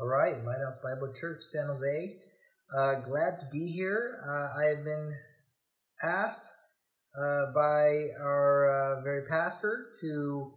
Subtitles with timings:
[0.00, 2.16] All right, Lighthouse Bible Church, San Jose.
[2.74, 4.24] Uh, glad to be here.
[4.26, 5.14] Uh, I have been
[6.02, 6.46] asked
[7.14, 10.52] uh, by our uh, very pastor to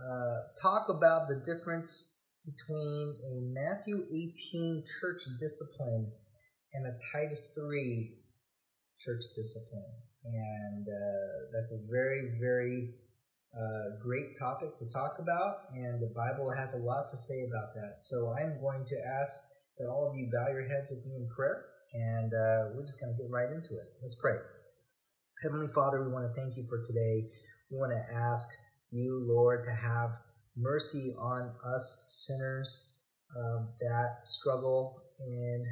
[0.00, 2.14] uh, talk about the difference
[2.46, 6.10] between a Matthew 18 church discipline
[6.72, 8.14] and a Titus 3
[8.98, 9.92] church discipline.
[10.24, 12.94] And uh, that's a very, very
[14.02, 18.04] great topic to talk about, and the Bible has a lot to say about that.
[18.04, 19.32] So I'm going to ask
[19.78, 21.64] that all of you bow your heads with me in prayer,
[21.94, 23.88] and uh, we're just going to get right into it.
[24.02, 24.36] Let's pray.
[25.42, 27.28] Heavenly Father, we want to thank you for today.
[27.70, 28.48] We want to ask
[28.90, 30.10] you, Lord, to have
[30.56, 32.92] mercy on us sinners
[33.36, 35.64] um, that struggle in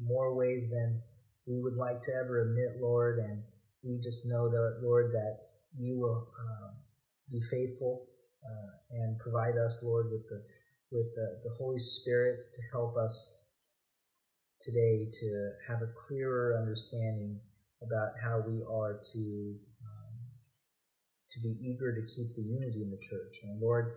[0.00, 1.02] more ways than
[1.46, 3.18] we would like to ever admit, Lord.
[3.18, 3.42] And
[3.82, 5.38] we just know that, Lord, that
[5.76, 6.76] you will um,
[7.30, 8.06] be faithful
[8.44, 10.42] uh, and provide us, Lord, with the
[10.90, 13.44] with the, the Holy Spirit to help us
[14.60, 17.40] today to have a clearer understanding
[17.82, 20.14] about how we are to um,
[21.30, 23.36] to be eager to keep the unity in the church.
[23.42, 23.92] And Lord,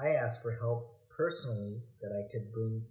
[0.00, 2.82] I ask for help personally that I could bring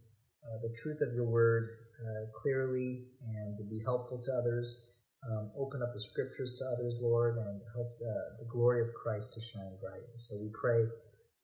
[0.44, 4.91] uh, the truth of your word uh, clearly and to be helpful to others
[5.25, 9.33] um, open up the scriptures to others, Lord, and help the, the glory of Christ
[9.33, 10.05] to shine bright.
[10.17, 10.85] So we pray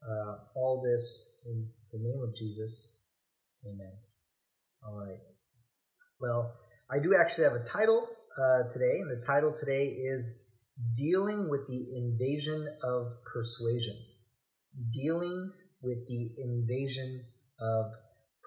[0.04, 2.96] uh, all this in the name of Jesus.
[3.66, 3.94] Amen.
[4.86, 5.20] All right.
[6.20, 6.54] Well,
[6.92, 8.08] I do actually have a title
[8.38, 10.32] uh, today, and the title today is
[10.96, 13.98] Dealing with the Invasion of Persuasion.
[14.92, 15.52] Dealing
[15.82, 17.26] with the Invasion
[17.60, 17.92] of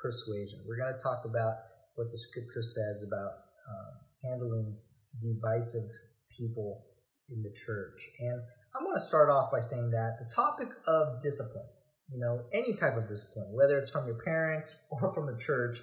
[0.00, 0.60] Persuasion.
[0.66, 1.54] We're going to talk about
[1.96, 3.32] what the scripture says about
[3.66, 4.76] uh, handling
[5.20, 5.90] divisive
[6.36, 6.84] people
[7.30, 8.00] in the church.
[8.20, 8.40] And
[8.74, 11.66] I'm going to start off by saying that the topic of discipline,
[12.12, 15.78] you know, any type of discipline, whether it's from your parents or from the church,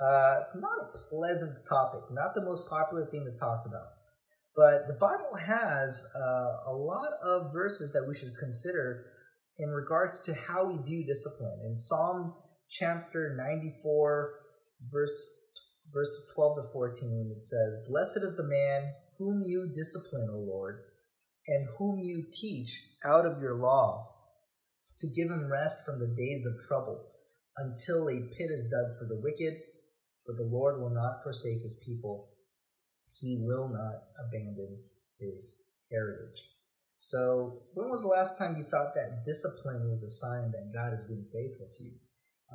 [0.00, 3.94] uh, it's not a pleasant topic, not the most popular thing to talk about.
[4.56, 9.06] But the Bible has uh, a lot of verses that we should consider
[9.58, 11.60] in regards to how we view discipline.
[11.64, 12.34] In Psalm
[12.68, 14.34] chapter 94,
[14.92, 15.43] verse
[15.92, 20.80] verses 12 to 14, it says, Blessed is the man whom you discipline, O Lord,
[21.46, 22.70] and whom you teach
[23.04, 24.10] out of your law,
[24.98, 27.04] to give him rest from the days of trouble,
[27.56, 29.54] until a pit is dug for the wicked,
[30.24, 32.30] for the Lord will not forsake his people.
[33.20, 34.78] He will not abandon
[35.18, 35.58] his
[35.90, 36.42] heritage.
[36.96, 40.92] So, when was the last time you thought that discipline was a sign that God
[40.92, 41.92] has been faithful to you?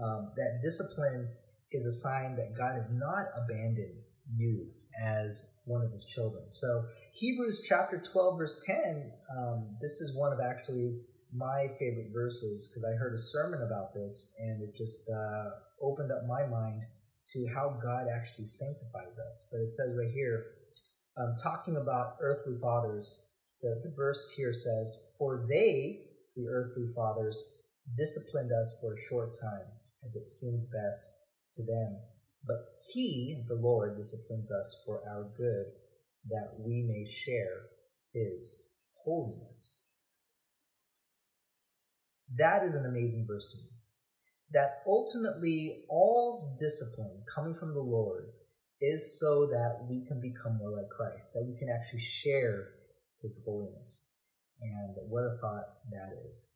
[0.02, 1.30] Um, that discipline
[1.72, 4.02] is a sign that God has not abandoned
[4.36, 4.68] you
[5.02, 6.44] as one of his children.
[6.50, 11.00] So, Hebrews chapter 12, verse 10, um, this is one of actually
[11.34, 15.50] my favorite verses because I heard a sermon about this and it just uh,
[15.82, 16.82] opened up my mind
[17.34, 19.48] to how God actually sanctifies us.
[19.52, 20.46] But it says right here,
[21.18, 23.26] um, talking about earthly fathers,
[23.62, 26.02] the, the verse here says, For they,
[26.36, 27.38] the earthly fathers,
[27.98, 29.68] disciplined us for a short time
[30.06, 31.04] as it seemed best
[31.56, 32.00] to them.
[32.46, 32.58] But
[32.94, 35.66] he, the Lord, disciplines us for our good,
[36.30, 37.68] that we may share
[38.14, 38.64] his
[39.04, 39.84] holiness.
[42.38, 43.70] That is an amazing verse to me.
[44.52, 48.26] That ultimately all discipline coming from the Lord
[48.82, 52.70] is so that we can become more like Christ, that we can actually share
[53.22, 54.08] his holiness.
[54.62, 56.52] And what a thought that is.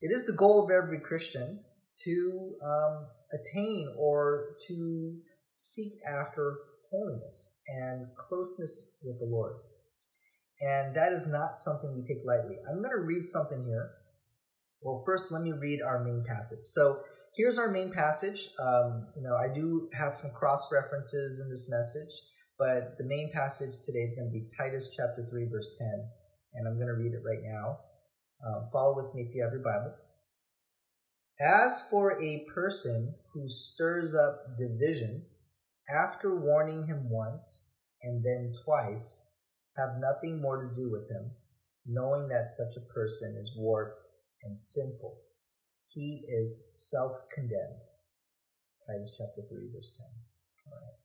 [0.00, 1.60] It is the goal of every Christian
[2.04, 5.16] to um, attain or to
[5.56, 6.56] seek after
[6.90, 9.56] holiness and closeness with the Lord.
[10.60, 12.56] And that is not something we take lightly.
[12.68, 13.90] I'm going to read something here.
[14.80, 16.64] Well, first, let me read our main passage.
[16.64, 17.00] So,
[17.36, 18.48] here's our main passage.
[18.60, 22.14] Um, you know, I do have some cross references in this message,
[22.58, 25.88] but the main passage today is going to be Titus chapter 3, verse 10.
[26.54, 27.78] And I'm going to read it right now.
[28.46, 29.92] Um, follow with me if you have your Bible.
[31.38, 35.26] As for a person who stirs up division,
[35.88, 39.28] after warning him once and then twice,
[39.76, 41.32] have nothing more to do with him,
[41.84, 44.00] knowing that such a person is warped
[44.42, 45.18] and sinful.
[45.88, 47.84] He is self condemned.
[48.86, 50.72] Titus chapter 3, verse 10.
[50.72, 50.96] All right.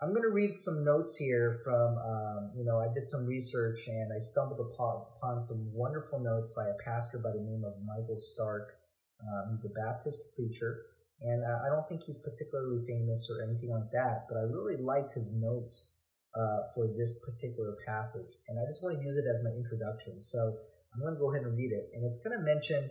[0.00, 3.80] I'm going to read some notes here from, um, you know, I did some research
[3.88, 7.74] and I stumbled upon, upon some wonderful notes by a pastor by the name of
[7.84, 8.77] Michael Stark
[9.22, 10.86] um, he's a Baptist preacher,
[11.20, 14.76] and uh, I don't think he's particularly famous or anything like that, but I really
[14.76, 15.96] liked his notes
[16.38, 20.20] uh, for this particular passage, and I just want to use it as my introduction.
[20.20, 20.58] So
[20.94, 22.90] I'm going to go ahead and read it, and it's going to mention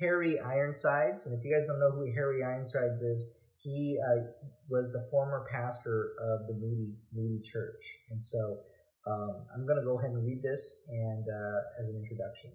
[0.00, 3.32] Harry Ironsides, and if you guys don't know who Harry Ironsides is,
[3.62, 4.26] He uh,
[4.68, 8.58] was the former pastor of the Moody Moody Church, and so
[9.06, 12.50] um, I'm going to go ahead and read this and uh, as an introduction.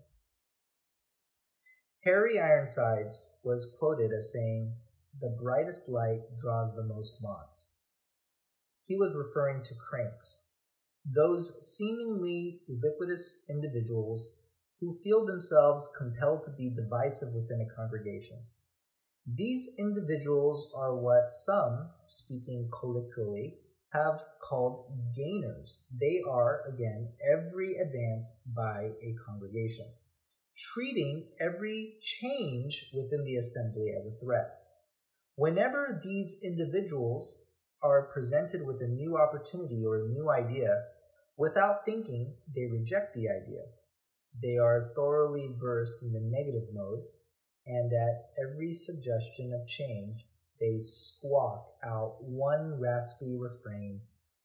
[2.04, 4.76] Harry Ironsides was quoted as saying,
[5.20, 7.78] "The brightest light draws the most moths."
[8.86, 10.48] He was referring to cranks,
[11.06, 14.42] those seemingly ubiquitous individuals
[14.80, 18.48] who feel themselves compelled to be divisive within a congregation.
[19.28, 23.60] These individuals are what some, speaking colloquially,
[23.90, 25.86] have called gainers.
[25.92, 29.94] They are, again, every advance by a congregation,
[30.74, 34.50] treating every change within the assembly as a threat.
[35.36, 37.46] Whenever these individuals
[37.82, 40.84] are presented with a new opportunity or a new idea,
[41.38, 43.64] without thinking, they reject the idea.
[44.42, 47.04] They are thoroughly versed in the negative mode
[47.66, 50.26] and at every suggestion of change,
[50.60, 54.02] they squawk out one raspy refrain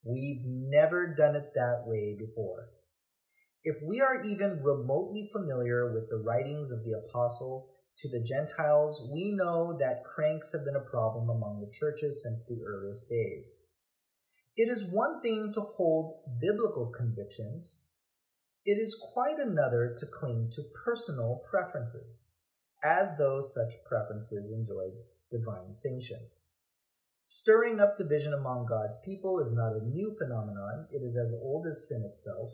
[0.08, 2.68] We've never done it that way before.
[3.68, 7.68] If we are even remotely familiar with the writings of the apostles
[7.98, 12.44] to the Gentiles, we know that cranks have been a problem among the churches since
[12.44, 13.62] the earliest days.
[14.56, 17.82] It is one thing to hold biblical convictions,
[18.64, 22.34] it is quite another to cling to personal preferences
[22.84, 24.94] as though such preferences enjoyed
[25.28, 26.20] divine sanction.
[27.24, 31.66] Stirring up division among God's people is not a new phenomenon, it is as old
[31.66, 32.50] as sin itself.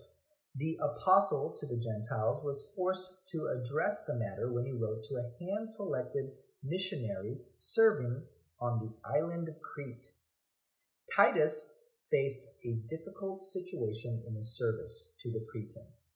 [0.55, 5.15] The apostle to the Gentiles was forced to address the matter when he wrote to
[5.17, 6.33] a hand selected
[6.63, 8.23] missionary serving
[8.61, 10.07] on the island of Crete.
[11.15, 11.79] Titus
[12.11, 16.11] faced a difficult situation in his service to the Cretans.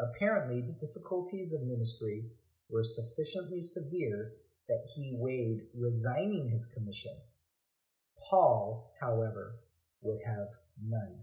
[0.00, 2.24] Apparently, the difficulties of ministry
[2.68, 4.32] were sufficiently severe
[4.68, 7.16] that he weighed resigning his commission.
[8.28, 9.60] Paul, however,
[10.02, 10.48] would have
[10.84, 11.20] none.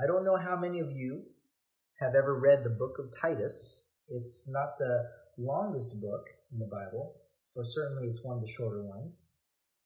[0.00, 1.22] I don't know how many of you
[2.00, 3.90] have ever read the book of Titus.
[4.08, 5.04] It's not the
[5.38, 7.14] longest book in the Bible,
[7.52, 9.28] for certainly it's one of the shorter ones.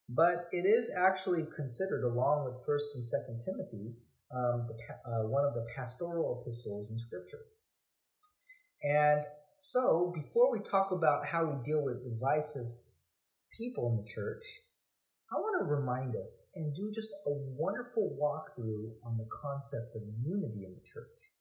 [0.09, 3.97] But it is actually considered, along with First and Second Timothy,
[4.35, 7.47] um, the, uh, one of the pastoral epistles in Scripture.
[8.83, 9.23] And
[9.59, 12.67] so, before we talk about how we deal with divisive
[13.57, 14.45] people in the church,
[15.69, 20.81] remind us and do just a wonderful walkthrough on the concept of unity in the
[20.85, 21.33] church.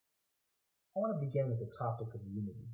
[0.96, 2.68] I want to begin with the topic of unity.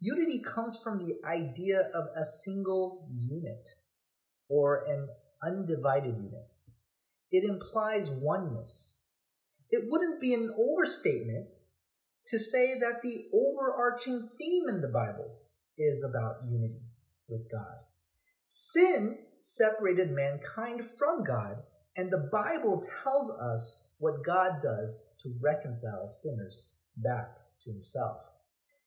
[0.00, 3.68] Unity comes from the idea of a single unit
[4.48, 5.08] or an
[5.42, 6.48] undivided unit.
[7.30, 9.06] It implies oneness.
[9.70, 11.48] It wouldn't be an overstatement
[12.28, 15.38] to say that the overarching theme in the Bible
[15.76, 16.82] is about unity
[17.28, 17.78] with God.
[18.48, 21.62] Sin separated mankind from God,
[21.96, 27.30] and the Bible tells us what God does to reconcile sinners back
[27.62, 28.18] to himself.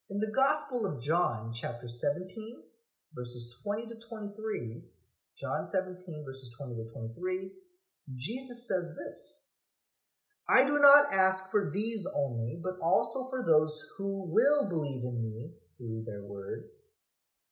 [0.09, 2.63] In the Gospel of John, chapter 17,
[3.13, 4.81] verses 20 to 23,
[5.38, 7.51] John 17, verses 20 to 23,
[8.15, 9.48] Jesus says this
[10.50, 15.21] I do not ask for these only, but also for those who will believe in
[15.21, 16.65] me through their word,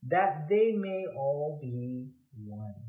[0.07, 2.09] that they may all be
[2.45, 2.88] one.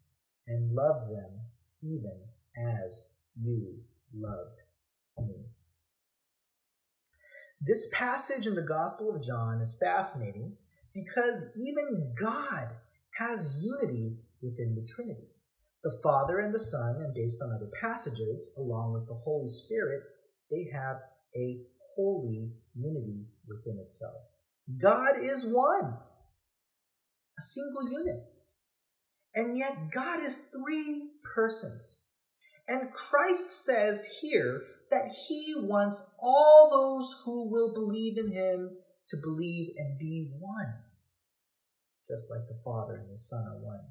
[0.47, 1.41] and love them
[1.83, 2.19] even
[2.57, 3.09] as
[3.41, 3.77] you
[4.13, 4.61] loved
[5.19, 5.45] me.
[7.59, 10.57] This passage in the Gospel of John is fascinating
[10.93, 12.73] because even God
[13.17, 15.31] has unity within the Trinity
[15.83, 20.01] the Father and the Son, and based on other passages, along with the Holy Spirit,
[20.49, 20.97] they have
[21.35, 21.61] a
[21.95, 24.21] holy unity within itself.
[24.79, 25.97] God is one,
[27.37, 28.23] a single unit.
[29.33, 32.09] And yet, God is three persons.
[32.67, 39.17] And Christ says here that he wants all those who will believe in him to
[39.17, 40.73] believe and be one,
[42.07, 43.81] just like the Father and the Son are one.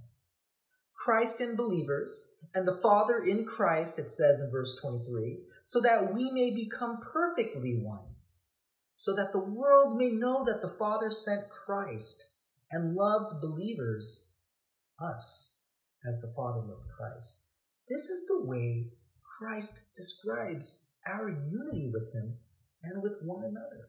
[0.94, 6.12] Christ in believers, and the Father in Christ, it says in verse 23, so that
[6.12, 8.04] we may become perfectly one,
[8.96, 12.26] so that the world may know that the Father sent Christ
[12.70, 14.29] and loved believers
[15.00, 15.56] us
[16.08, 17.40] as the Father loved Christ.
[17.88, 18.90] This is the way
[19.38, 22.36] Christ describes our unity with Him
[22.82, 23.88] and with one another.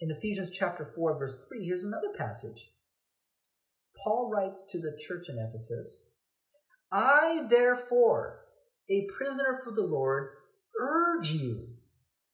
[0.00, 2.70] In Ephesians chapter 4, verse 3, here's another passage.
[4.02, 6.10] Paul writes to the church in Ephesus
[6.90, 8.40] I, therefore,
[8.90, 10.30] a prisoner for the Lord,
[10.78, 11.68] urge you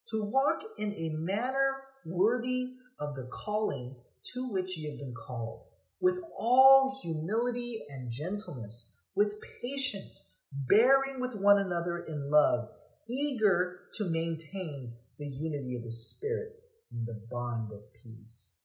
[0.09, 3.97] to walk in a manner worthy of the calling
[4.35, 5.67] to which you have been called,
[6.01, 12.69] with all humility and gentleness, with patience, bearing with one another in love,
[13.09, 16.53] eager to maintain the unity of the Spirit
[16.93, 18.61] in the bond of peace.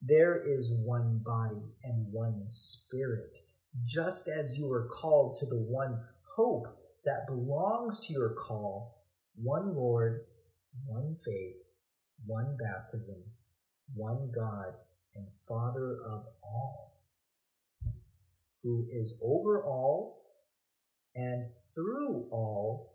[0.00, 3.38] There is one body and one Spirit,
[3.86, 6.00] just as you are called to the one
[6.36, 6.66] hope
[7.04, 8.98] that belongs to your call
[9.34, 10.22] one Lord,
[10.84, 11.56] one faith,
[12.26, 13.22] one baptism,
[13.94, 14.74] one God
[15.14, 17.00] and Father of all,
[18.62, 20.22] who is over all
[21.14, 22.94] and through all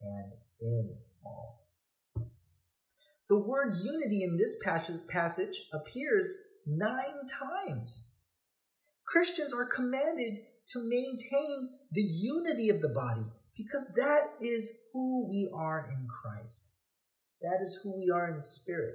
[0.00, 1.66] and in all.
[3.28, 4.58] The word unity in this
[5.08, 6.34] passage appears
[6.66, 8.10] nine times.
[9.06, 15.50] Christians are commanded to maintain the unity of the body because that is who we
[15.54, 16.72] are in Christ.
[17.42, 18.94] That is who we are in the spirit.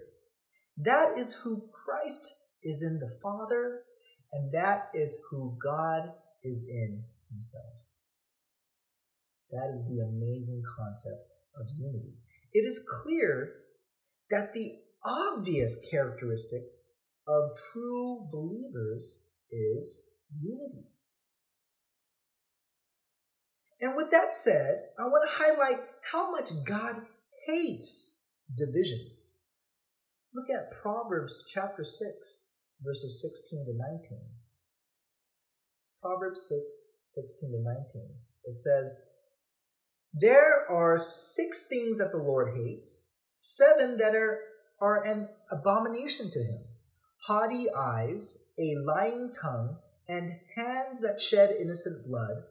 [0.77, 2.25] That is who Christ
[2.63, 3.81] is in the Father,
[4.33, 6.11] and that is who God
[6.43, 7.73] is in Himself.
[9.51, 11.27] That is the amazing concept
[11.57, 12.15] of unity.
[12.53, 13.53] It is clear
[14.29, 16.63] that the obvious characteristic
[17.27, 20.09] of true believers is
[20.41, 20.87] unity.
[23.79, 27.01] And with that said, I want to highlight how much God
[27.45, 28.17] hates
[28.55, 29.14] division.
[30.35, 32.51] Look at Proverbs chapter 6,
[32.83, 34.19] verses 16 to 19.
[36.01, 36.61] Proverbs 6,
[37.05, 38.09] 16 to 19.
[38.43, 39.01] It says,
[40.13, 44.41] There are six things that the Lord hates, seven that are,
[44.81, 46.63] are an abomination to him
[47.27, 49.77] haughty eyes, a lying tongue,
[50.07, 52.43] and hands that shed innocent blood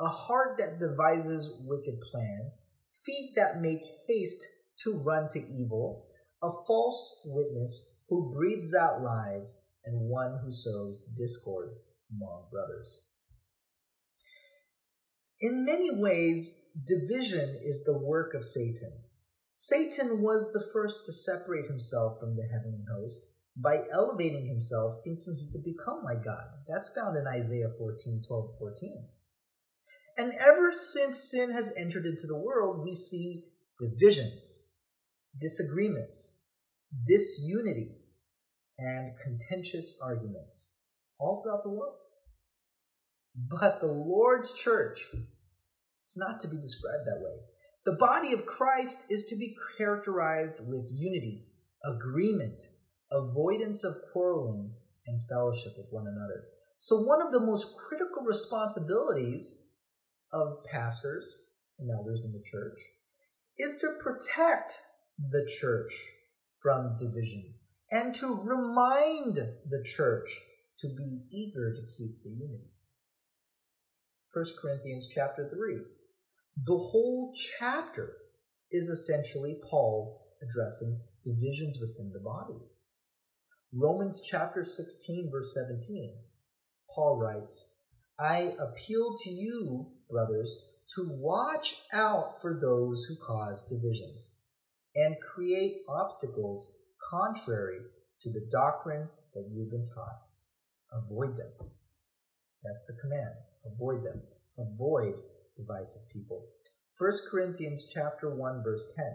[0.00, 2.68] a heart that devises wicked plans,
[3.06, 4.44] feet that make haste
[4.82, 6.06] to run to evil,
[6.42, 11.70] a false witness who breathes out lies, and one who sows discord
[12.10, 13.08] among brothers.
[15.40, 18.92] In many ways, division is the work of Satan.
[19.54, 23.18] Satan was the first to separate himself from the heavenly host
[23.56, 26.44] by elevating himself, thinking he could become like God.
[26.68, 29.08] That's found in Isaiah 14 12 14.
[30.18, 33.44] And ever since sin has entered into the world, we see
[33.80, 34.30] division,
[35.40, 36.48] disagreements,
[37.06, 37.96] disunity,
[38.78, 40.76] and contentious arguments
[41.18, 41.94] all throughout the world.
[43.34, 47.38] But the Lord's church is not to be described that way.
[47.84, 51.46] The body of Christ is to be characterized with unity,
[51.84, 52.62] agreement,
[53.10, 54.72] avoidance of quarreling,
[55.06, 56.44] and fellowship with one another.
[56.78, 59.66] So, one of the most critical responsibilities
[60.32, 61.46] of pastors
[61.78, 62.78] and elders in the church
[63.58, 64.74] is to protect
[65.18, 65.92] the church
[66.60, 67.54] from division
[67.90, 70.40] and to remind the church
[70.78, 72.70] to be eager to keep the unity.
[74.32, 75.76] 1 Corinthians chapter 3.
[76.64, 78.14] The whole chapter
[78.70, 82.58] is essentially Paul addressing divisions within the body.
[83.74, 86.14] Romans chapter 16, verse 17,
[86.94, 87.74] Paul writes,
[88.18, 94.32] I appeal to you, brothers, to watch out for those who cause divisions
[94.94, 96.72] and create obstacles
[97.10, 97.80] contrary
[98.20, 100.20] to the doctrine that you've been taught.
[100.92, 101.50] Avoid them.
[102.62, 103.34] That's the command.
[103.64, 104.22] Avoid them.
[104.58, 105.14] Avoid
[105.56, 106.46] divisive people.
[106.98, 109.06] 1 Corinthians chapter 1 verse 10.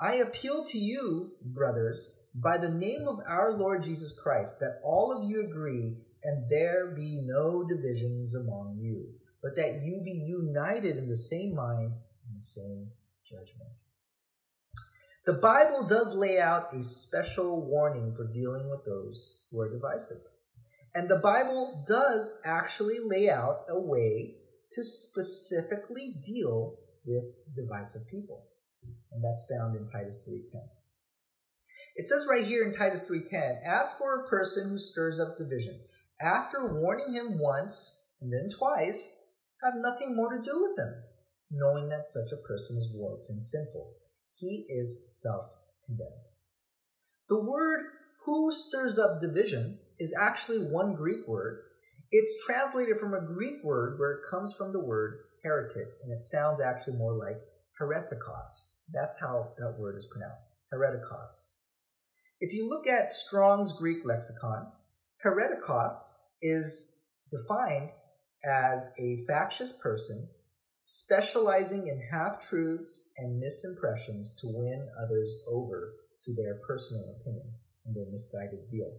[0.00, 5.12] I appeal to you, brothers, by the name of our Lord Jesus Christ, that all
[5.12, 9.06] of you agree and there be no divisions among you,
[9.42, 11.92] but that you be united in the same mind
[12.26, 12.88] and the same
[13.28, 13.70] judgment.
[15.28, 20.22] The Bible does lay out a special warning for dealing with those who are divisive.
[20.94, 24.36] And the Bible does actually lay out a way
[24.72, 28.46] to specifically deal with divisive people.
[29.12, 30.70] And that's found in Titus 3:10.
[31.96, 35.78] It says right here in Titus 3:10, "As for a person who stirs up division,
[36.18, 39.26] after warning him once and then twice,
[39.62, 41.04] have nothing more to do with him,
[41.50, 43.97] knowing that such a person is warped and sinful.
[44.38, 45.46] He is self
[45.84, 46.12] condemned.
[47.28, 47.86] The word
[48.24, 51.62] who stirs up division is actually one Greek word,
[52.10, 56.24] It's translated from a Greek word where it comes from the word heretic, and it
[56.24, 57.40] sounds actually more like
[57.80, 58.76] heretikos.
[58.92, 61.56] That's how that word is pronounced, heretikos.
[62.40, 64.72] If you look at Strong's Greek lexicon,
[65.24, 66.96] heretikos is
[67.30, 67.90] defined
[68.44, 70.28] as a factious person
[70.90, 75.92] specializing in half truths and misimpressions to win others over
[76.24, 77.52] to their personal opinion
[77.84, 78.90] and their misguided zeal,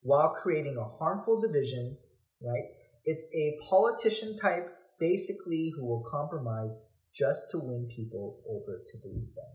[0.00, 1.96] while creating a harmful division,
[2.42, 2.64] right?
[3.04, 6.76] It's a politician type, basically, who will compromise
[7.14, 9.52] just to win people over to believe them.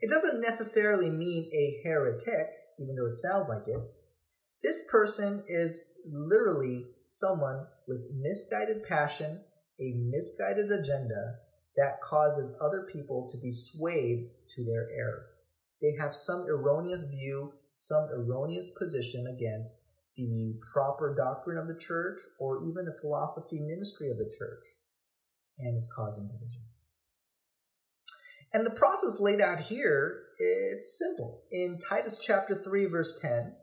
[0.00, 2.48] It doesn't necessarily mean a heretic,
[2.80, 3.80] even though it sounds like it.
[4.64, 9.44] This person is literally someone with misguided passion,
[9.80, 11.36] a misguided agenda
[11.76, 15.26] that causes other people to be swayed to their error.
[15.80, 22.20] They have some erroneous view, some erroneous position against the proper doctrine of the church
[22.40, 24.64] or even the philosophy ministry of the church,
[25.58, 26.80] and it's causing divisions.
[28.52, 31.42] And the process laid out here, it's simple.
[31.52, 33.54] In Titus chapter 3, verse 10,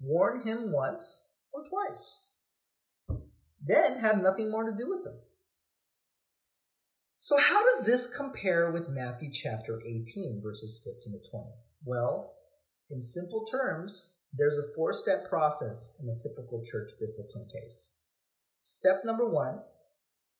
[0.00, 2.22] warn him once or twice.
[3.64, 5.18] Then have nothing more to do with them.
[7.22, 11.46] So, how does this compare with Matthew chapter 18, verses 15 to 20?
[11.84, 12.32] Well,
[12.88, 17.96] in simple terms, there's a four step process in a typical church discipline case.
[18.62, 19.60] Step number one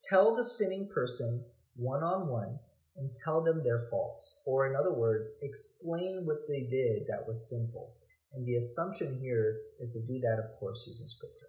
[0.09, 1.45] tell the sinning person
[1.77, 2.59] one on one
[2.97, 4.41] and tell them their faults.
[4.47, 7.93] Or, in other words, explain what they did that was sinful.
[8.33, 11.49] And the assumption here is to do that, of course, using scripture.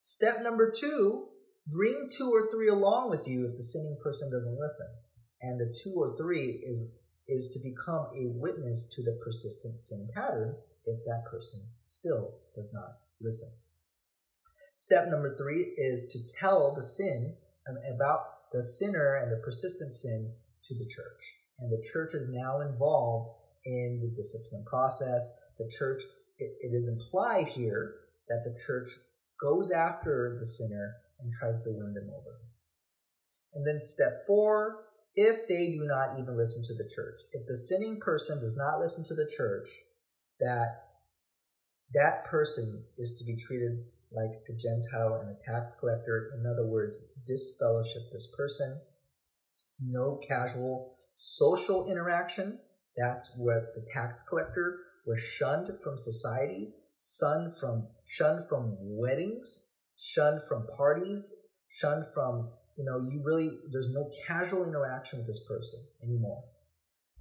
[0.00, 1.28] Step number two
[1.70, 4.86] bring two or three along with you if the sinning person doesn't listen.
[5.40, 6.96] And the two or three is,
[7.28, 12.72] is to become a witness to the persistent sin pattern if that person still does
[12.72, 13.48] not listen.
[14.74, 17.34] Step number three is to tell the sin
[17.94, 20.32] about the sinner and the persistent sin
[20.64, 21.34] to the church.
[21.58, 23.28] And the church is now involved
[23.64, 25.36] in the discipline process.
[25.58, 26.02] The church,
[26.38, 27.96] it, it is implied here
[28.28, 28.88] that the church
[29.40, 32.40] goes after the sinner and tries to win them over.
[33.54, 37.56] And then step four, if they do not even listen to the church, if the
[37.56, 39.68] sinning person does not listen to the church,
[40.40, 40.84] that
[41.94, 46.30] that person is to be treated like a Gentile and a tax collector.
[46.38, 48.80] In other words, disfellowship this person
[49.80, 52.58] no casual social interaction.
[52.96, 56.70] That's what the tax collector was shunned from society,
[57.04, 61.34] shunned from shunned from weddings, shunned from parties,
[61.72, 66.42] shunned from you know you really there's no casual interaction with this person anymore,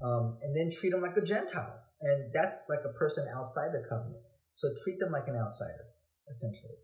[0.04, 3.84] um, and then treat them like a Gentile, and that's like a person outside the
[3.88, 4.22] covenant.
[4.52, 5.86] So treat them like an outsider,
[6.30, 6.78] essentially.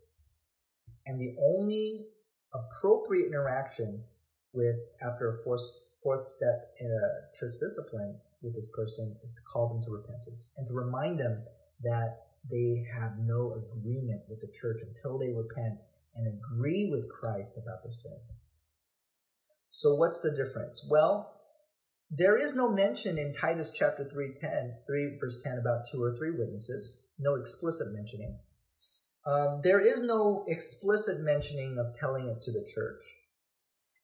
[1.06, 2.06] And the only
[2.54, 4.04] appropriate interaction
[4.52, 5.62] with after a fourth,
[6.02, 10.50] fourth step in a church discipline with this person is to call them to repentance
[10.56, 11.44] and to remind them
[11.82, 12.16] that
[12.50, 15.78] they have no agreement with the church until they repent
[16.14, 18.18] and agree with Christ about their sin.
[19.70, 20.86] So what's the difference?
[20.88, 21.32] Well,
[22.10, 26.16] there is no mention in Titus chapter 3, 10, 3 verse 10 about two or
[26.16, 28.38] three witnesses, no explicit mentioning.
[29.26, 33.02] Um, there is no explicit mentioning of telling it to the church.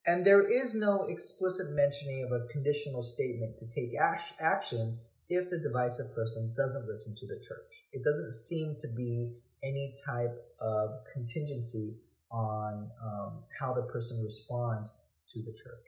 [0.07, 3.93] And there is no explicit mentioning of a conditional statement to take
[4.41, 4.99] action
[5.31, 7.87] if the divisive person doesn't listen to the church.
[7.93, 11.99] It doesn't seem to be any type of contingency
[12.33, 14.93] on um, how the person responds
[15.29, 15.87] to the church.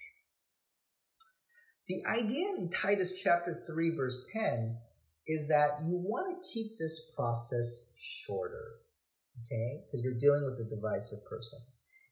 [1.89, 4.79] The idea in Titus chapter 3, verse 10
[5.27, 8.79] is that you want to keep this process shorter,
[9.45, 9.83] okay?
[9.85, 11.59] Because you're dealing with a divisive person.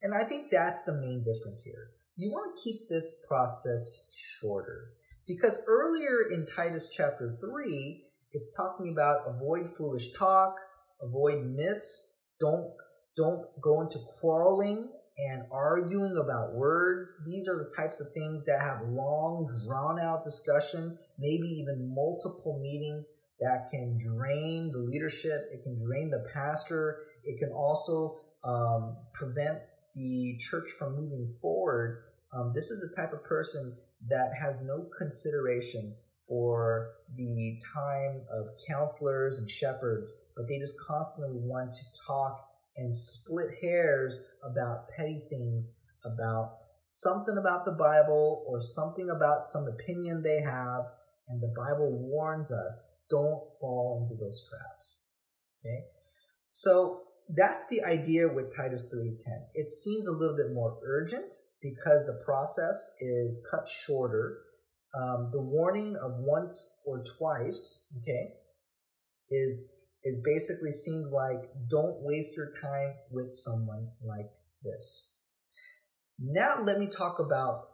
[0.02, 1.90] And I think that's the main difference here.
[2.16, 4.94] You want to keep this process shorter
[5.30, 10.56] because earlier in Titus chapter 3, it's talking about avoid foolish talk,
[11.00, 12.72] avoid myths, don't
[13.16, 17.22] don't go into quarreling and arguing about words.
[17.26, 22.58] These are the types of things that have long, drawn out discussion, maybe even multiple
[22.62, 23.08] meetings
[23.40, 25.48] that can drain the leadership.
[25.52, 27.02] It can drain the pastor.
[27.24, 29.58] It can also um, prevent
[29.94, 33.76] the church from moving forward, um, this is the type of person
[34.08, 35.94] that has no consideration
[36.26, 42.38] for the time of counselors and shepherds, but they just constantly want to talk
[42.76, 46.52] and split hairs about petty things, about
[46.86, 50.84] something about the Bible or something about some opinion they have.
[51.28, 55.08] And the Bible warns us don't fall into those traps.
[55.60, 55.84] Okay?
[56.50, 59.48] So that's the idea with Titus 3:10.
[59.54, 64.38] It seems a little bit more urgent because the process is cut shorter.
[64.94, 68.34] Um, the warning of once or twice, okay,
[69.30, 69.70] is
[70.02, 74.30] is basically seems like don't waste your time with someone like
[74.62, 75.18] this.
[76.18, 77.64] Now let me talk about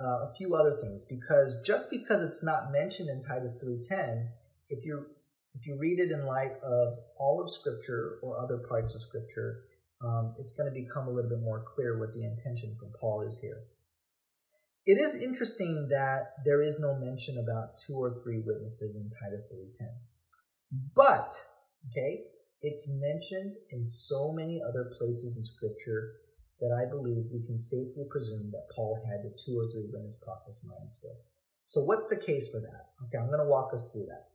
[0.00, 4.28] uh, a few other things because just because it's not mentioned in Titus 3:10,
[4.68, 5.06] if you
[5.54, 9.64] if you read it in light of all of Scripture or other parts of Scripture,
[10.04, 13.22] um, it's going to become a little bit more clear what the intention from Paul
[13.26, 13.64] is here.
[14.86, 19.44] It is interesting that there is no mention about two or three witnesses in Titus
[19.50, 19.88] 3:10.
[20.94, 21.32] But,
[21.88, 22.24] okay,
[22.60, 26.16] it's mentioned in so many other places in Scripture
[26.60, 30.16] that I believe we can safely presume that Paul had the two or three witness
[30.22, 31.16] process in mind still.
[31.64, 32.92] So, what's the case for that?
[33.06, 34.28] Okay, I'm going to walk us through that.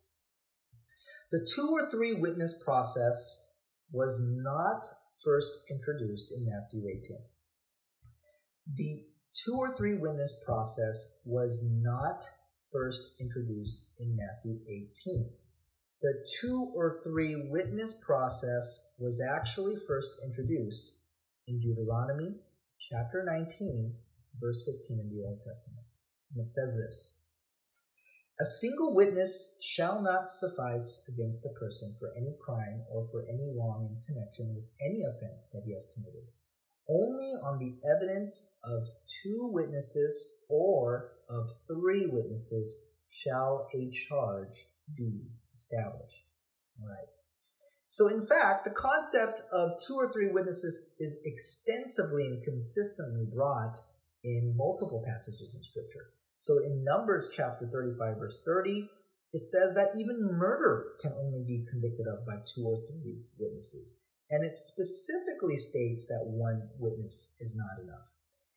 [1.31, 3.51] The two or three witness process
[3.91, 4.85] was not
[5.23, 7.17] first introduced in Matthew 18.
[8.75, 9.03] The
[9.33, 12.23] two or three witness process was not
[12.71, 15.29] first introduced in Matthew 18.
[16.01, 20.93] The two or three witness process was actually first introduced
[21.47, 22.35] in Deuteronomy
[22.79, 23.93] chapter 19,
[24.39, 25.85] verse 15 in the Old Testament.
[26.31, 27.23] And it says this
[28.41, 33.51] A single witness shall not suffice against a person for any crime or for any
[33.53, 36.23] wrong in connection with any offense that he has committed.
[36.87, 38.87] Only on the evidence of
[39.21, 46.31] two witnesses or of three witnesses shall a charge be established.
[46.81, 47.09] All right.
[47.89, 53.77] So, in fact, the concept of two or three witnesses is extensively and consistently brought
[54.23, 56.13] in multiple passages in Scripture.
[56.39, 58.87] So, in Numbers chapter 35, verse 30,
[59.33, 64.03] it says that even murder can only be convicted of by two or three witnesses.
[64.29, 68.07] And it specifically states that one witness is not enough.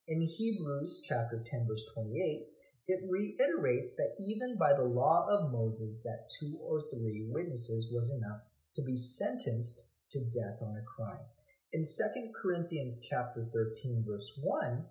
[0.07, 2.47] In Hebrews chapter 10, verse 28,
[2.87, 8.11] it reiterates that even by the law of Moses, that two or three witnesses was
[8.11, 8.42] enough
[8.77, 11.27] to be sentenced to death on a crime.
[11.73, 14.85] In 2 Corinthians chapter 13 verse 1,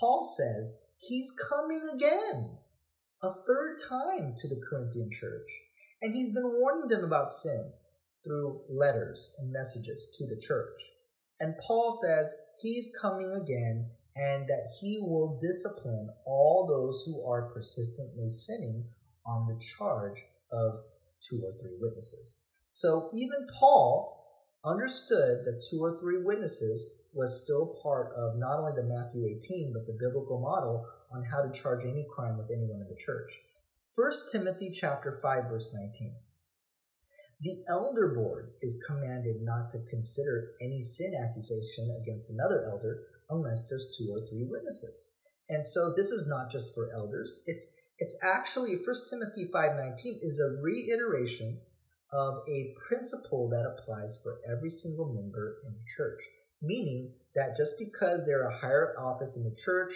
[0.00, 2.58] Paul says he's coming again
[3.22, 5.48] a third time to the Corinthian church.
[6.00, 7.72] And he's been warning them about sin
[8.24, 10.80] through letters and messages to the church.
[11.40, 17.50] And Paul says he's coming again and that he will discipline all those who are
[17.52, 18.84] persistently sinning
[19.26, 20.80] on the charge of
[21.28, 22.44] two or three witnesses.
[22.72, 24.18] So even Paul
[24.64, 29.72] understood that two or three witnesses was still part of not only the Matthew 18,
[29.72, 33.38] but the biblical model on how to charge any crime with anyone in the church.
[33.94, 36.14] 1 Timothy chapter 5, verse 19.
[37.42, 43.68] The elder board is commanded not to consider any sin accusation against another elder unless
[43.68, 45.10] there's two or three witnesses.
[45.48, 47.42] And so this is not just for elders.
[47.46, 51.60] It's it's actually 1 Timothy 5:19 is a reiteration
[52.12, 56.22] of a principle that applies for every single member in the church.
[56.62, 59.92] Meaning that just because they're a higher office in the church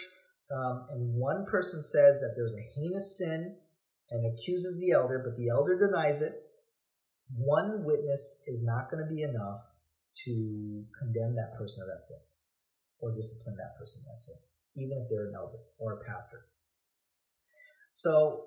[0.51, 3.55] um, and one person says that there's a heinous sin
[4.09, 6.33] and accuses the elder, but the elder denies it,
[7.35, 9.59] one witness is not going to be enough
[10.25, 12.17] to condemn that person of that sin
[12.99, 14.35] or discipline that person that sin,
[14.75, 16.45] even if they're an elder or a pastor.
[17.91, 18.45] So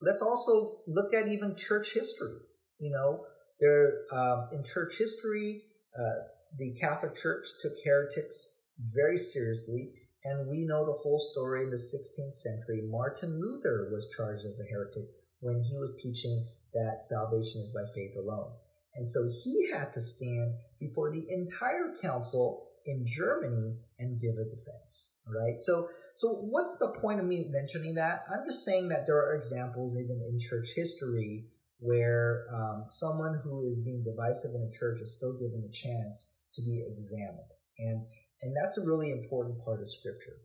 [0.00, 2.36] let's also look at even church history.
[2.78, 3.24] You know,
[3.60, 5.62] there um, in church history,
[5.96, 8.60] uh, the Catholic Church took heretics
[8.92, 9.92] very seriously,
[10.24, 12.82] and we know the whole story in the 16th century.
[12.88, 15.08] Martin Luther was charged as a heretic
[15.40, 18.52] when he was teaching that salvation is by faith alone.
[18.94, 24.44] And so he had to stand before the entire council in Germany and give a
[24.44, 25.10] defense.
[25.26, 25.58] Right?
[25.58, 28.24] So so what's the point of me mentioning that?
[28.30, 31.46] I'm just saying that there are examples even in church history
[31.78, 36.34] where um, someone who is being divisive in a church is still given a chance
[36.54, 37.50] to be examined.
[37.78, 38.06] And
[38.42, 40.36] and that's a really important part of scripture.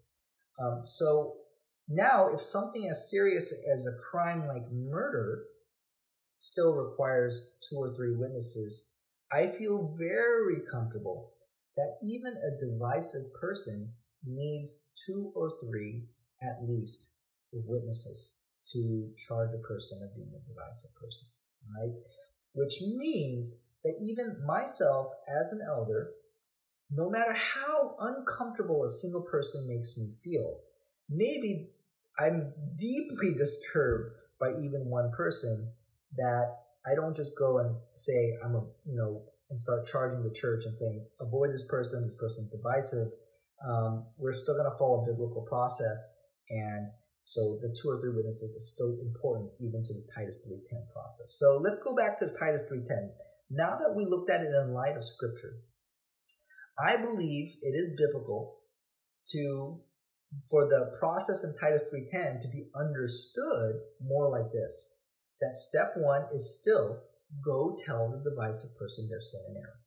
[0.62, 1.34] Um, so
[1.88, 5.44] now if something as serious as a crime like murder
[6.38, 8.96] still requires two or three witnesses,
[9.32, 11.34] I feel very comfortable
[11.76, 13.94] that even a divisive person
[14.26, 16.06] needs two or three
[16.42, 17.12] at least
[17.52, 18.36] witnesses
[18.72, 21.28] to charge a person of being a divisive person,
[21.78, 21.96] right?
[22.54, 25.08] Which means that even myself
[25.42, 26.12] as an elder,
[26.92, 30.60] no matter how uncomfortable a single person makes me feel,
[31.10, 31.70] maybe
[32.20, 35.72] I'm deeply disturbed by even one person
[36.18, 36.56] that
[36.90, 40.66] I don't just go and say I'm a you know and start charging the church
[40.66, 43.08] and saying, avoid this person, this person's divisive,
[43.68, 46.00] um, we're still going to follow a biblical process.
[46.50, 46.88] And
[47.24, 51.36] so the two or three witnesses is still important even to the Titus 3.10 process.
[51.38, 53.10] So let's go back to Titus 3.10.
[53.50, 55.62] Now that we looked at it in light of scripture,
[56.78, 58.60] I believe it is biblical
[59.32, 59.82] to
[60.50, 65.00] for the process in Titus 3:10 to be understood more like this.
[65.42, 67.04] That step 1 is still
[67.44, 69.80] go tell the divisive person their sin and error.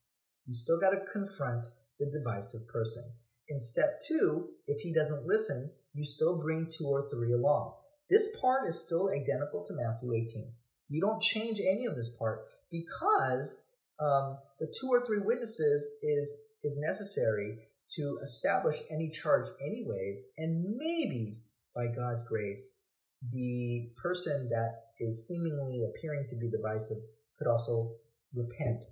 [0.46, 1.66] You still got to confront
[1.98, 3.04] the divisive person.
[3.48, 7.74] In step 2, if he doesn't listen, you still bring two or three along.
[8.10, 10.54] This part is still identical to Matthew 18.
[10.88, 13.68] You don't change any of this part because
[14.00, 17.58] um, the two or three witnesses is is necessary
[17.96, 21.38] to establish any charge anyways and maybe
[21.76, 22.80] by god's grace
[23.30, 26.98] the person that is seemingly appearing to be divisive
[27.38, 27.92] could also
[28.34, 28.82] repent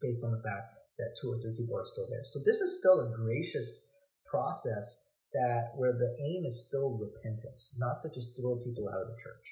[0.00, 2.24] based on the fact that two or three people are still there.
[2.24, 3.92] So this is still a gracious
[4.24, 9.08] process that where the aim is still repentance not to just throw people out of
[9.08, 9.44] the church.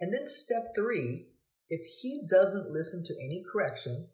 [0.00, 1.28] And then step three
[1.72, 4.08] if he doesn't listen to any correction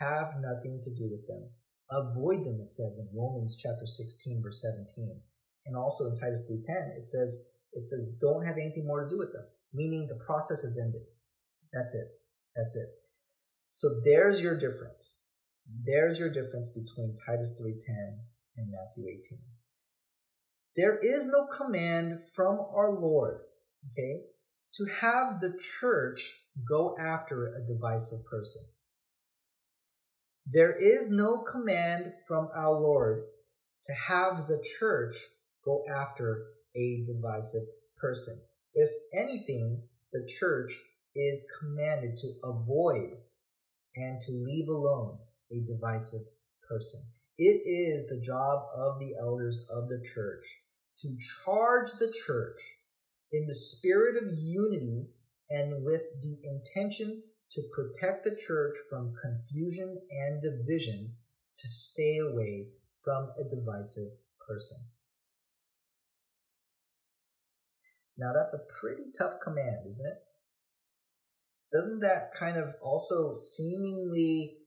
[0.00, 1.54] have nothing to do with them
[1.90, 5.20] avoid them, it says in Romans chapter 16, verse 17.
[5.66, 9.18] And also in Titus 3.10, it says, it says, don't have anything more to do
[9.18, 11.02] with them, meaning the process is ended.
[11.72, 12.08] That's it.
[12.54, 12.88] That's it.
[13.70, 15.24] So there's your difference.
[15.84, 17.74] There's your difference between Titus 3.10
[18.56, 19.38] and Matthew 18.
[20.76, 23.40] There is no command from our Lord,
[23.92, 24.22] okay,
[24.74, 28.62] to have the church go after a divisive person.
[30.46, 33.24] There is no command from our Lord
[33.84, 35.16] to have the church
[35.64, 36.44] go after
[36.76, 37.64] a divisive
[37.96, 38.40] person.
[38.74, 40.72] If anything, the church
[41.14, 43.10] is commanded to avoid
[43.96, 45.18] and to leave alone
[45.50, 46.22] a divisive
[46.68, 47.00] person.
[47.38, 50.46] It is the job of the elders of the church
[50.98, 52.60] to charge the church
[53.32, 55.08] in the spirit of unity
[55.50, 61.12] and with the intention to protect the church from confusion and division,
[61.56, 62.66] to stay away
[63.04, 64.12] from a divisive
[64.46, 64.78] person.
[68.16, 70.18] Now, that's a pretty tough command, isn't it?
[71.72, 74.58] Doesn't that kind of also seemingly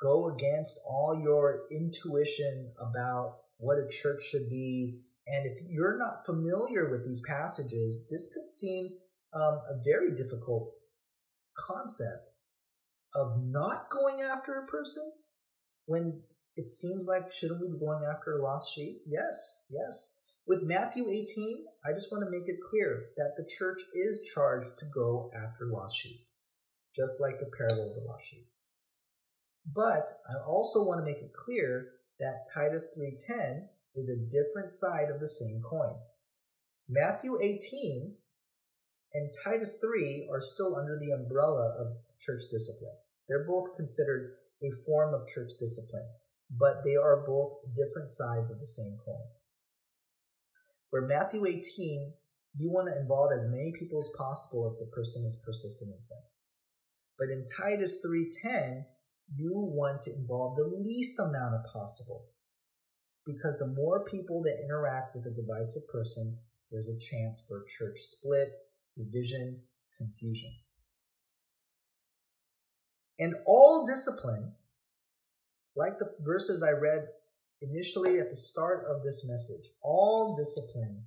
[0.00, 5.00] go against all your intuition about what a church should be?
[5.26, 8.90] And if you're not familiar with these passages, this could seem
[9.34, 10.70] um, a very difficult
[11.56, 12.30] concept
[13.14, 15.12] of not going after a person
[15.86, 16.22] when
[16.56, 19.02] it seems like shouldn't we be going after a lost sheep?
[19.06, 20.18] Yes, yes.
[20.46, 24.78] With Matthew 18, I just want to make it clear that the church is charged
[24.78, 26.20] to go after lost sheep,
[26.94, 28.46] just like the parable of the lost sheep.
[29.74, 31.88] But I also want to make it clear
[32.20, 35.96] that Titus 3:10 is a different side of the same coin.
[36.88, 38.18] Matthew 18
[39.14, 42.96] and Titus 3 are still under the umbrella of church discipline.
[43.28, 46.08] They're both considered a form of church discipline,
[46.50, 49.24] but they are both different sides of the same coin.
[50.90, 52.12] Where Matthew 18,
[52.56, 56.00] you want to involve as many people as possible if the person is persistent in
[56.00, 56.22] sin.
[57.18, 58.86] But in Titus 3:10,
[59.34, 62.30] you want to involve the least amount of possible.
[63.24, 66.38] Because the more people that interact with a divisive person,
[66.70, 68.63] there's a chance for a church split,
[68.96, 69.60] division,
[69.98, 70.52] confusion.
[73.18, 74.52] And all discipline,
[75.76, 77.06] like the verses I read
[77.62, 81.04] initially at the start of this message, all discipline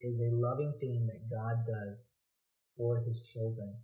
[0.00, 2.14] is a loving thing that God does
[2.76, 3.74] for his children,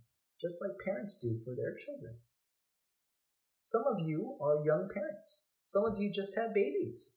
[0.41, 2.15] just like parents do for their children.
[3.59, 5.45] Some of you are young parents.
[5.63, 7.15] Some of you just have babies.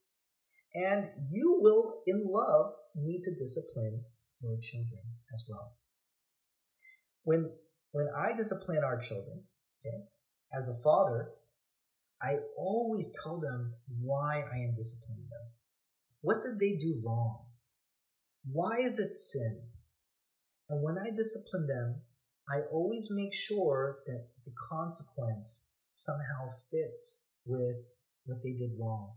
[0.73, 4.03] And you will, in love, need to discipline
[4.41, 5.01] your children
[5.33, 5.78] as well.
[7.29, 7.51] When,
[7.91, 9.43] when I discipline our children,
[9.85, 10.05] okay,
[10.51, 11.29] as a father,
[12.19, 15.45] I always tell them why I am disciplining them.
[16.21, 17.45] What did they do wrong?
[18.51, 19.61] Why is it sin?
[20.69, 22.01] And when I discipline them,
[22.49, 27.75] I always make sure that the consequence somehow fits with
[28.25, 29.11] what they did wrong.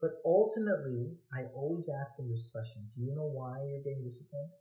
[0.00, 4.52] But ultimately, I always ask them this question Do you know why you're getting disciplined?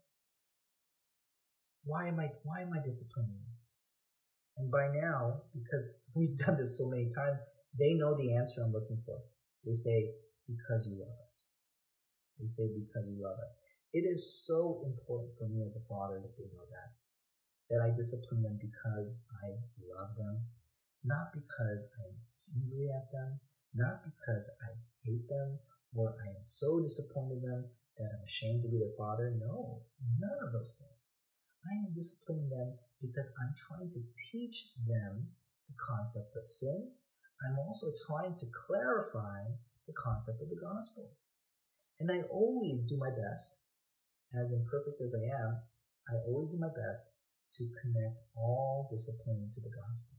[1.83, 3.51] Why am I why am I disciplining you?
[4.57, 7.39] And by now, because we've done this so many times,
[7.77, 9.19] they know the answer I'm looking for.
[9.65, 10.11] They say,
[10.47, 11.53] because you love us.
[12.39, 13.57] They say, because you love us.
[13.93, 16.89] It is so important for me as a father that they know that.
[17.69, 19.55] That I discipline them because I
[19.95, 20.45] love them.
[21.03, 22.15] not because I'm
[22.55, 23.39] angry at them,
[23.73, 25.59] not because I hate them
[25.95, 27.65] or I am so disappointed in them
[27.97, 29.33] that I'm ashamed to be their father.
[29.39, 29.81] No,
[30.19, 31.00] none of those things.
[31.61, 35.33] I am disciplining them because I'm trying to teach them
[35.69, 36.91] the concept of sin.
[37.41, 39.49] I'm also trying to clarify
[39.87, 41.13] the concept of the gospel.
[41.99, 43.61] And I always do my best,
[44.33, 45.61] as imperfect as I am,
[46.09, 47.13] I always do my best
[47.57, 50.17] to connect all discipline to the gospel.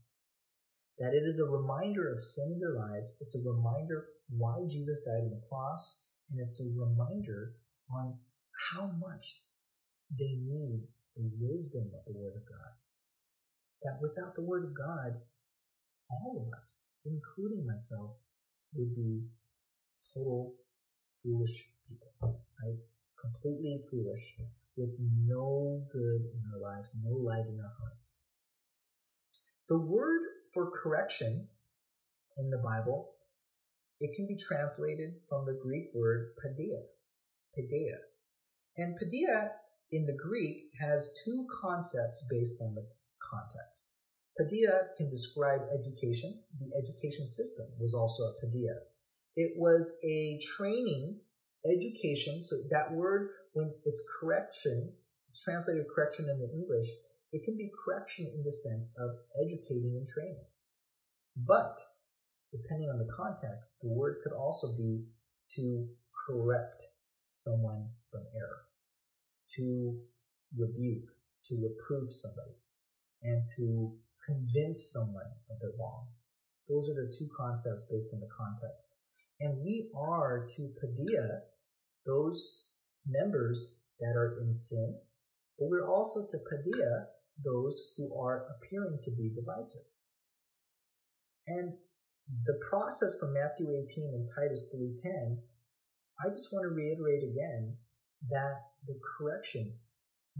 [0.99, 5.03] That it is a reminder of sin in their lives, it's a reminder why Jesus
[5.03, 7.55] died on the cross, and it's a reminder
[7.89, 8.19] on
[8.71, 9.41] how much
[10.07, 12.73] they need the wisdom of the Word of God.
[13.83, 15.21] That without the Word of God,
[16.09, 18.11] all of us, including myself,
[18.73, 19.23] would be
[20.13, 20.53] total
[21.21, 22.41] foolish people.
[22.59, 22.75] I
[23.19, 24.35] completely foolish
[24.75, 28.23] with no good in our lives, no light in our hearts.
[29.69, 30.21] The word
[30.53, 31.47] for correction
[32.37, 33.11] in the Bible,
[33.99, 36.81] it can be translated from the Greek word paideia.
[37.57, 37.97] Paideia.
[38.77, 39.49] And paideia
[39.93, 42.85] in the Greek has two concepts based on the
[43.21, 43.93] context.
[44.39, 46.41] Paideia can describe education.
[46.59, 48.75] The education system was also a paideia.
[49.35, 51.19] It was a training
[51.63, 52.43] education.
[52.43, 54.93] So that word, when it's correction,
[55.29, 56.89] it's translated correction in the English.
[57.31, 59.11] It can be correction in the sense of
[59.45, 60.45] educating and training.
[61.37, 61.77] But
[62.51, 65.05] depending on the context, the word could also be
[65.55, 65.87] to
[66.25, 66.83] correct
[67.33, 68.65] someone from error,
[69.55, 69.99] to
[70.57, 71.09] rebuke,
[71.49, 72.55] to reprove somebody,
[73.21, 73.93] and to
[74.25, 76.07] convince someone of their wrong.
[76.69, 78.95] Those are the two concepts based on the context.
[79.39, 81.41] And we are to paideia
[82.05, 82.63] those
[83.05, 84.99] members that are in sin,
[85.59, 87.05] but we're also to paideia
[87.43, 89.87] those who are appearing to be divisive.
[91.47, 91.73] And
[92.45, 95.43] the process from Matthew 18 and Titus 3:10,
[96.23, 97.77] I just want to reiterate again
[98.29, 99.73] that the correction,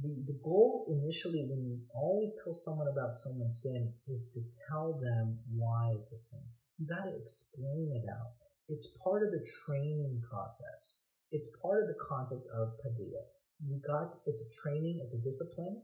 [0.02, 5.00] the, the goal initially when you always tell someone about someone's sin is to tell
[5.02, 6.44] them why it's a sin.
[6.80, 8.34] You got to explain it out.
[8.68, 11.04] It's part of the training process.
[11.32, 13.24] It's part of the concept of paideia.
[13.66, 15.82] You got it's a training, it's a discipline.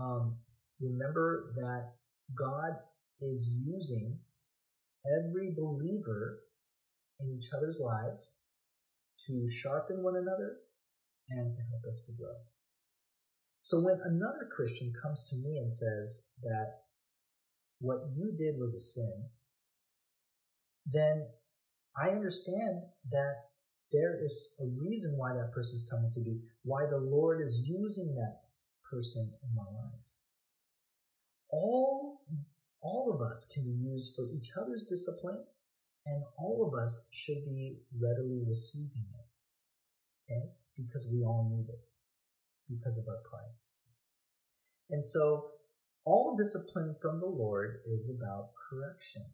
[0.00, 0.36] Um,
[0.80, 1.92] remember that
[2.36, 2.78] God
[3.20, 4.18] is using
[5.06, 6.40] every believer
[7.20, 8.38] in each other's lives
[9.26, 10.58] to sharpen one another
[11.30, 12.34] and to help us to grow.
[13.60, 16.84] So when another Christian comes to me and says that
[17.80, 19.28] what you did was a sin,
[20.86, 21.26] then
[21.96, 23.34] I understand that
[23.92, 27.66] there is a reason why that person is coming to me, why the Lord is
[27.66, 28.40] using that
[28.90, 30.00] person in my life.
[31.50, 32.20] All
[32.80, 35.42] all of us can be used for each other's discipline,
[36.06, 39.17] and all of us should be readily receiving it.
[40.78, 41.80] Because we all need it
[42.70, 43.52] because of our pride.
[44.90, 45.50] And so,
[46.04, 49.26] all discipline from the Lord is about correction.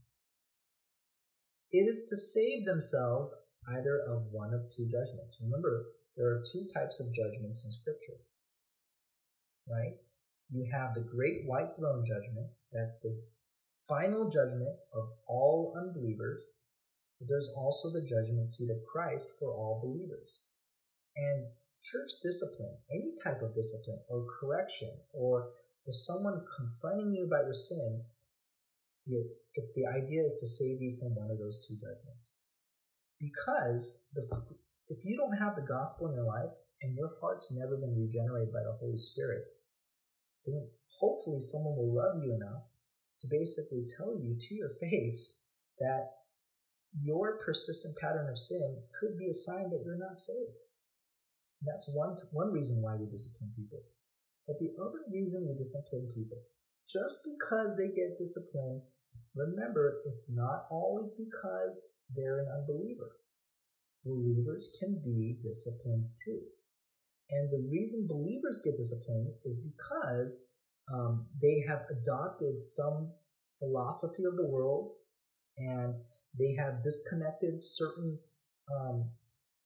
[1.70, 3.35] It is to save themselves
[3.68, 5.40] either of one of two judgments.
[5.42, 8.18] Remember, there are two types of judgments in Scripture,
[9.68, 9.94] right?
[10.50, 13.16] You have the great white throne judgment, that's the
[13.88, 16.46] final judgment of all unbelievers,
[17.18, 20.46] but there's also the judgment seat of Christ for all believers.
[21.16, 21.46] And
[21.83, 25.50] church discipline, any type of discipline or correction or,
[25.87, 28.03] or someone confronting you about your sin,
[29.07, 32.40] if the idea is to save you from one of those two judgments.
[33.20, 34.24] Because the,
[34.88, 36.50] if you don't have the gospel in your life
[36.83, 39.44] and your heart's never been regenerated by the Holy Spirit,
[40.46, 40.66] then
[40.98, 42.64] hopefully someone will love you enough
[43.20, 45.38] to basically tell you to your face
[45.79, 46.11] that
[47.03, 50.63] your persistent pattern of sin could be a sign that you're not saved.
[51.64, 53.83] That's one, one reason why we discipline people.
[54.46, 56.38] But the other reason we discipline people,
[56.88, 58.83] just because they get disciplined,
[59.35, 63.17] remember, it's not always because they're an unbeliever.
[64.04, 66.40] Believers can be disciplined too.
[67.31, 70.46] And the reason believers get disciplined is because
[70.92, 73.12] um, they have adopted some
[73.58, 74.92] philosophy of the world
[75.56, 75.94] and
[76.38, 78.19] they have disconnected certain
[78.75, 79.08] um,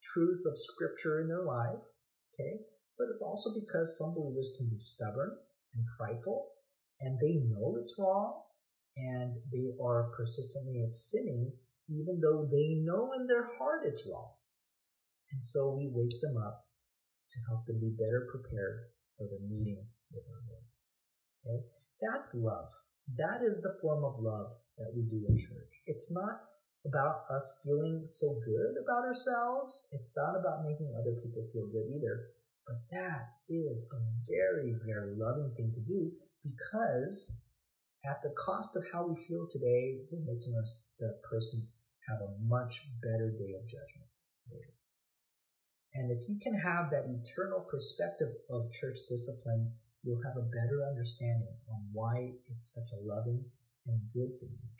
[0.02, 1.82] truths of scripture in their life.
[2.38, 2.62] Okay.
[2.98, 5.36] But it's also because some believers can be stubborn
[5.74, 6.50] and prideful
[7.00, 8.42] and they know it's wrong
[8.96, 11.52] and they are persistently sinning
[11.88, 14.30] even though they know in their heart it's wrong.
[15.32, 16.66] And so we wake them up
[17.30, 20.66] to help them be better prepared for the meeting with our Lord.
[21.44, 21.66] Okay?
[22.00, 22.68] That's love.
[23.16, 25.82] That is the form of love that we do in church.
[25.86, 26.40] It's not
[26.86, 29.88] about us feeling so good about ourselves.
[29.92, 32.30] It's not about making other people feel good either.
[32.66, 36.12] But that is a very, very loving thing to do
[36.44, 37.40] because
[38.04, 41.66] at the cost of how we feel today, we're making us, the person
[42.08, 44.08] have a much better day of judgment
[44.52, 44.72] later.
[45.94, 49.72] And if you can have that eternal perspective of church discipline,
[50.04, 53.44] you'll have a better understanding on why it's such a loving
[53.86, 54.77] and good thing in the.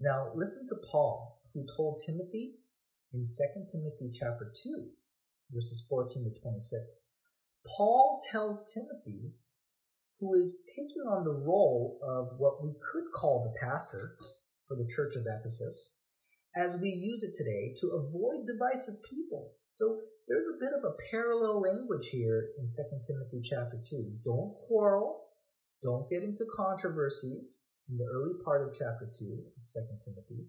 [0.00, 2.56] Now, listen to Paul, who told Timothy
[3.12, 3.26] in 2
[3.70, 4.86] Timothy chapter 2,
[5.52, 7.10] verses 14 to 26.
[7.76, 9.34] Paul tells Timothy,
[10.18, 14.16] who is taking on the role of what we could call the pastor
[14.66, 16.00] for the church of Ephesus,
[16.56, 19.52] as we use it today to avoid divisive people.
[19.70, 22.72] So there's a bit of a parallel language here in 2
[23.06, 24.18] Timothy chapter 2.
[24.24, 25.20] Don't quarrel,
[25.82, 30.48] don't get into controversies in the early part of chapter 2 of 2 Timothy.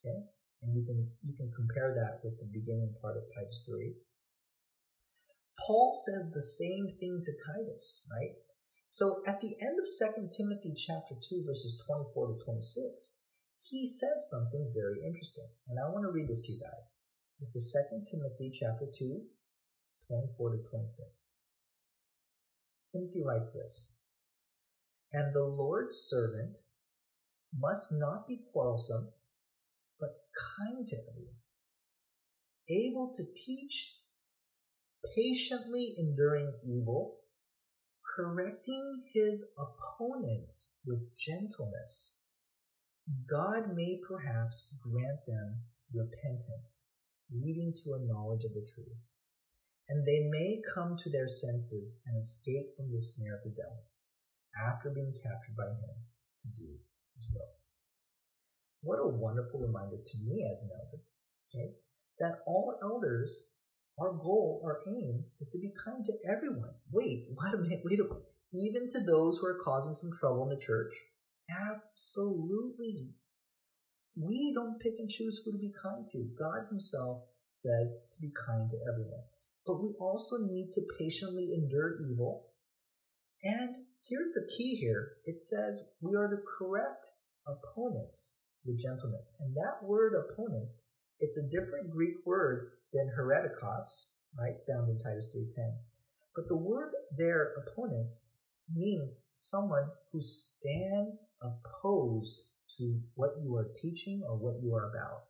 [0.00, 0.18] Okay?
[0.62, 3.94] And you can you can compare that with the beginning part of Titus 3.
[5.58, 8.38] Paul says the same thing to Titus, right?
[8.90, 13.16] So at the end of 2 Timothy chapter 2 verses 24 to 26,
[13.70, 15.48] he says something very interesting.
[15.68, 17.02] And I want to read this to you guys.
[17.40, 19.22] This is 2 Timothy chapter 2,
[20.08, 21.42] 24 to 26.
[22.90, 24.01] Timothy writes this
[25.12, 26.58] And the Lord's servant
[27.56, 29.10] must not be quarrelsome,
[30.00, 30.10] but
[30.64, 31.36] kind to everyone,
[32.68, 33.96] able to teach,
[35.14, 37.18] patiently enduring evil,
[38.16, 42.20] correcting his opponents with gentleness.
[43.28, 46.86] God may perhaps grant them repentance,
[47.30, 48.96] leading to a knowledge of the truth,
[49.88, 53.84] and they may come to their senses and escape from the snare of the devil,
[54.56, 55.96] after being captured by him
[56.42, 56.68] to do
[57.16, 57.52] his will.
[58.82, 61.02] What a wonderful reminder to me as an elder,
[61.48, 61.74] okay?
[62.18, 63.50] That all elders,
[63.98, 66.74] our goal, our aim is to be kind to everyone.
[66.90, 68.28] Wait, wait a minute, wait a minute.
[68.52, 70.92] Even to those who are causing some trouble in the church,
[71.50, 73.10] Absolutely.
[74.16, 76.28] We don't pick and choose who to be kind to.
[76.38, 79.24] God Himself says to be kind to everyone.
[79.66, 82.46] But we also need to patiently endure evil.
[83.42, 83.76] And
[84.08, 87.08] here's the key here it says we are to correct
[87.46, 89.36] opponents with gentleness.
[89.40, 90.90] And that word opponents,
[91.20, 94.06] it's a different Greek word than heretikos,
[94.38, 95.74] right, found in Titus 3.10.
[96.34, 98.26] But the word there, opponents,
[98.72, 102.42] means someone who stands opposed
[102.78, 105.24] to what you are teaching or what you are about.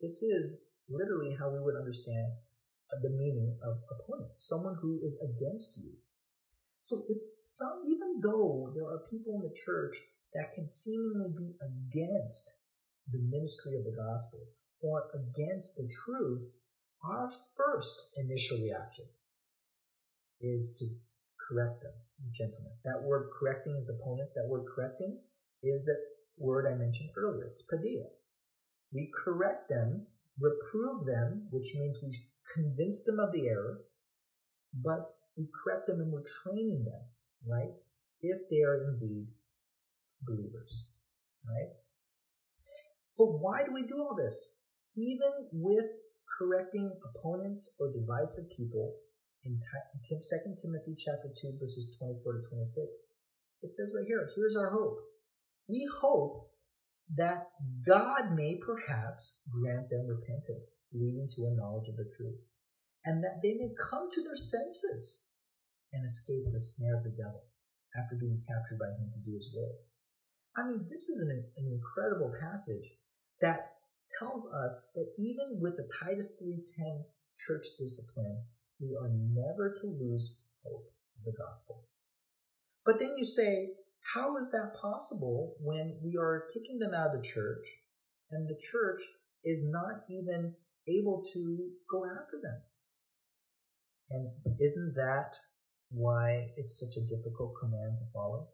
[0.00, 2.32] This is literally how we would understand
[3.02, 5.90] the meaning of opponent, someone who is against you.
[6.80, 9.96] So if some, even though there are people in the church
[10.32, 12.50] that can seemingly be against
[13.10, 14.40] the ministry of the gospel
[14.80, 16.42] or against the truth,
[17.04, 19.04] our first initial reaction
[20.40, 20.88] is to
[21.38, 22.80] correct them with gentleness.
[22.84, 25.18] That word correcting his opponents, that word correcting
[25.62, 25.96] is the
[26.38, 27.46] word I mentioned earlier.
[27.52, 28.08] It's paideia.
[28.92, 30.06] We correct them,
[30.40, 33.82] reprove them, which means we convince them of the error,
[34.72, 37.02] but we correct them and we're training them,
[37.46, 37.72] right?
[38.20, 39.26] If they are indeed
[40.22, 40.88] believers,
[41.46, 41.70] right?
[43.18, 44.62] But why do we do all this?
[44.96, 45.84] Even with
[46.38, 48.94] correcting opponents or divisive people,
[49.44, 49.60] in
[50.08, 50.16] 2
[50.60, 52.86] Timothy chapter 2 verses 24 to 26,
[53.62, 54.96] it says right here, here's our hope.
[55.68, 56.48] We hope
[57.16, 57.48] that
[57.86, 62.40] God may perhaps grant them repentance, leading to a knowledge of the truth,
[63.04, 65.24] and that they may come to their senses
[65.94, 67.46] and escape the snare of the devil
[67.94, 69.78] after being captured by him to do his will.
[70.56, 72.90] I mean, this is an, an incredible passage
[73.40, 73.78] that
[74.18, 77.04] tells us that even with the Titus 3.10
[77.46, 78.44] church discipline,
[78.80, 81.84] we are never to lose hope of the gospel.
[82.84, 83.70] But then you say,
[84.14, 87.66] how is that possible when we are kicking them out of the church
[88.30, 89.02] and the church
[89.44, 90.54] is not even
[90.86, 92.60] able to go after them?
[94.10, 94.30] And
[94.60, 95.32] isn't that
[95.90, 98.48] why it's such a difficult command to follow?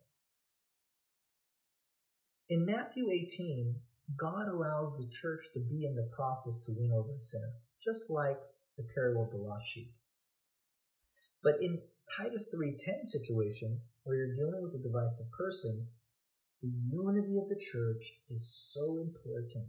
[2.49, 3.77] In Matthew 18,
[4.17, 7.53] God allows the church to be in the process to win over a sinner,
[7.83, 8.41] just like
[8.77, 9.95] the parable of the lost sheep.
[11.43, 11.83] But in
[12.17, 15.89] Titus 3:10 situation, where you're dealing with a divisive person,
[16.61, 19.69] the unity of the church is so important.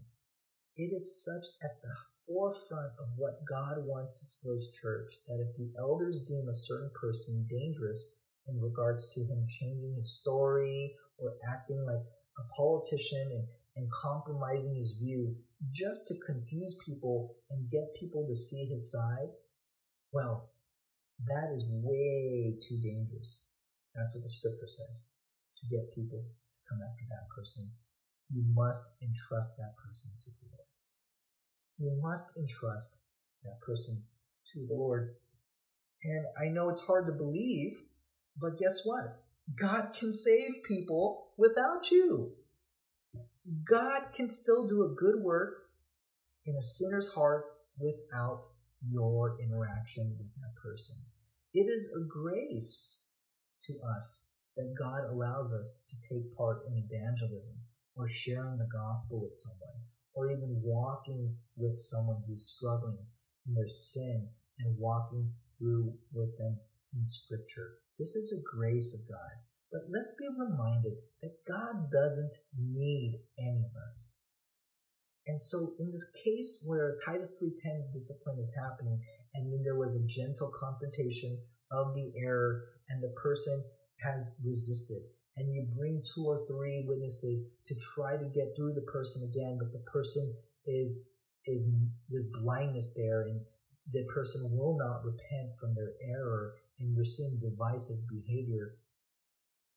[0.75, 1.93] It is such at the
[2.31, 6.91] forefront of what God wants for his church that if the elders deem a certain
[6.95, 8.17] person dangerous
[8.47, 12.03] in regards to him changing his story or acting like
[12.39, 15.35] a politician and, and compromising his view
[15.71, 19.29] just to confuse people and get people to see his side,
[20.11, 20.49] well,
[21.27, 23.45] that is way too dangerous.
[23.93, 25.11] That's what the scripture says.
[25.61, 27.69] To get people to come after that person,
[28.33, 30.60] you must entrust that person to the Lord.
[31.81, 32.99] You must entrust
[33.43, 34.03] that person
[34.53, 35.15] to the Lord.
[36.03, 37.73] And I know it's hard to believe,
[38.39, 39.23] but guess what?
[39.59, 42.33] God can save people without you.
[43.67, 45.55] God can still do a good work
[46.45, 47.45] in a sinner's heart
[47.79, 48.43] without
[48.87, 50.95] your interaction with that person.
[51.53, 53.05] It is a grace
[53.65, 57.55] to us that God allows us to take part in evangelism
[57.95, 59.81] or sharing the gospel with someone
[60.13, 62.97] or even walking with someone who's struggling
[63.47, 66.59] in their sin and walking through with them
[66.93, 67.77] in scripture.
[67.97, 69.41] This is a grace of God.
[69.71, 74.23] But let's be reminded that God doesn't need any of us.
[75.27, 78.99] And so in this case where Titus 3.10 discipline is happening,
[79.33, 81.39] and then there was a gentle confrontation
[81.71, 83.63] of the error, and the person
[84.03, 85.03] has resisted,
[85.37, 89.57] and you bring two or three witnesses to try to get through the person again,
[89.59, 91.09] but the person is
[91.45, 91.69] is
[92.09, 93.41] there's blindness there, and
[93.91, 98.77] the person will not repent from their error, and you're seeing divisive behavior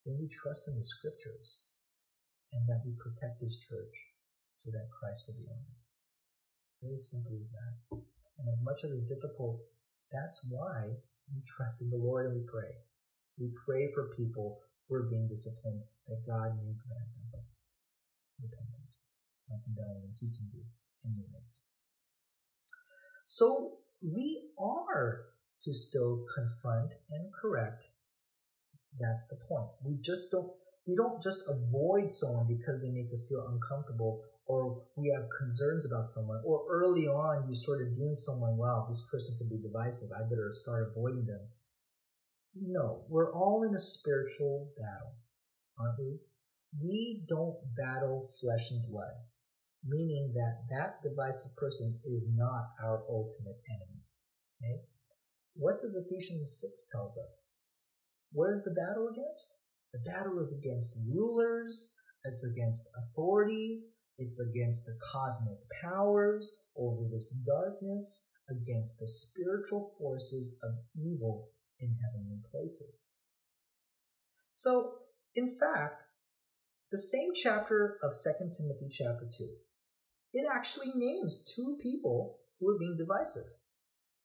[0.05, 1.65] then we trust in the scriptures
[2.53, 4.13] and that we protect his church
[4.53, 5.81] so that Christ will be honored.
[6.85, 8.05] Very simple as that.
[8.39, 9.65] And as much as it's difficult,
[10.13, 11.01] that's why
[11.33, 12.85] we trust in the Lord and we pray.
[13.41, 17.43] We pray for people who are being disciplined that God may grant them
[18.41, 19.09] repentance,
[19.43, 20.63] something that only He can do,
[21.05, 21.59] anyways.
[23.27, 25.33] So we are
[25.63, 27.89] to still confront and correct
[28.99, 29.71] that's the point.
[29.83, 30.51] We just don't
[30.87, 35.87] we don't just avoid someone because they make us feel uncomfortable or we have concerns
[35.87, 39.57] about someone or early on you sort of deem someone wow this person could be
[39.57, 41.41] divisive i better start avoiding them
[42.61, 45.15] no we're all in a spiritual battle
[45.79, 46.19] aren't we?
[46.83, 49.15] We don't battle flesh and blood
[49.87, 54.05] meaning that that divisive person is not our ultimate enemy
[54.63, 54.81] okay?
[55.55, 57.49] What does ephesians 6 tells us?
[58.33, 59.59] Where's the battle against?
[59.93, 61.93] The battle is against rulers,
[62.25, 70.57] it's against authorities, it's against the cosmic powers over this darkness, against the spiritual forces
[70.63, 71.49] of evil
[71.81, 73.15] in heavenly places.
[74.53, 74.93] So,
[75.35, 76.05] in fact,
[76.91, 79.49] the same chapter of 2 Timothy chapter 2,
[80.35, 83.51] it actually names two people who are being divisive.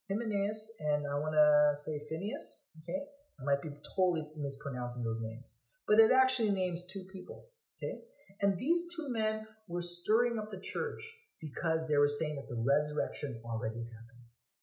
[0.10, 3.00] Hymenaeus and I want to say Phineas, okay?
[3.40, 5.56] I might be totally mispronouncing those names.
[5.88, 7.46] But it actually names two people.
[7.78, 8.00] Okay?
[8.42, 11.02] And these two men were stirring up the church
[11.40, 14.09] because they were saying that the resurrection already happened.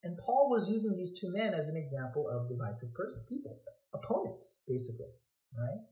[0.06, 3.58] And Paul was using these two men as an example of divisive person, people,
[3.92, 5.10] opponents, basically.
[5.50, 5.82] Right?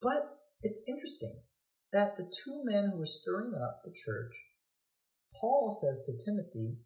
[0.00, 1.36] But it's interesting
[1.92, 4.32] that the two men who were stirring up the church,
[5.38, 6.78] Paul says to Timothy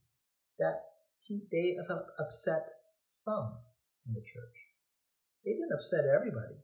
[0.58, 0.82] that
[1.20, 1.76] he, they
[2.18, 2.66] upset
[2.98, 3.58] some
[4.04, 4.58] in the church.
[5.44, 6.58] They didn't upset everybody.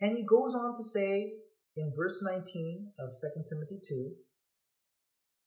[0.00, 1.34] And he goes on to say
[1.76, 4.14] in verse 19 of 2 Timothy 2,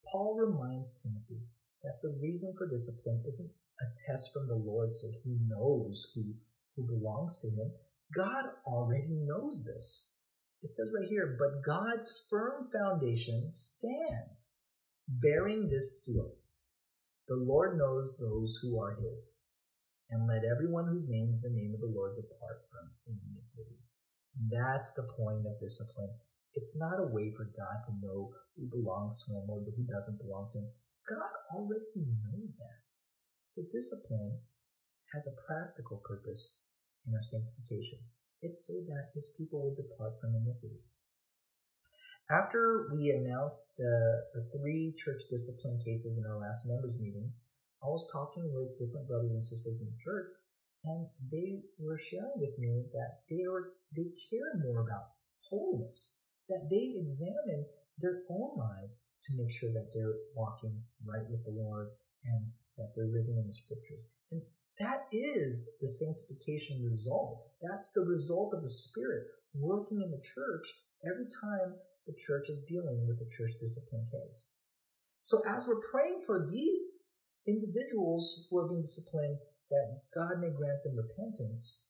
[0.10, 1.44] Paul reminds Timothy
[1.84, 3.52] that the reason for discipline isn't
[3.82, 6.36] a test from the Lord so he knows who,
[6.76, 7.72] who belongs to him.
[8.16, 10.16] God already knows this.
[10.62, 14.50] It says right here, but God's firm foundation stands,
[15.08, 16.34] bearing this seal.
[17.28, 19.44] The Lord knows those who are his
[20.12, 23.80] and let everyone whose name is the name of the Lord depart from iniquity.
[24.52, 26.12] That's the point of discipline.
[26.54, 30.20] It's not a way for God to know who belongs to him or who doesn't
[30.20, 30.68] belong to him.
[31.08, 32.82] God already knows that.
[33.58, 34.40] The discipline
[35.14, 36.62] has a practical purpose
[37.08, 38.00] in our sanctification.
[38.42, 40.82] It's so that his people will depart from iniquity.
[42.32, 47.34] After we announced the, the three church discipline cases in our last members meeting,
[47.84, 50.32] I was talking with different brothers and sisters in the church,
[50.86, 55.18] and they were sharing with me that they are they care more about
[55.50, 57.66] holiness, that they examine
[58.02, 61.90] their own lives to make sure that they're walking right with the Lord
[62.26, 62.48] and
[62.78, 64.08] that they're living in the scriptures.
[64.32, 64.42] And
[64.80, 67.46] that is the sanctification result.
[67.62, 70.66] That's the result of the Spirit working in the church
[71.06, 71.76] every time
[72.08, 74.58] the church is dealing with the church discipline case.
[75.22, 76.82] So as we're praying for these
[77.48, 79.38] individuals who are being disciplined
[79.70, 81.88] that God may grant them repentance,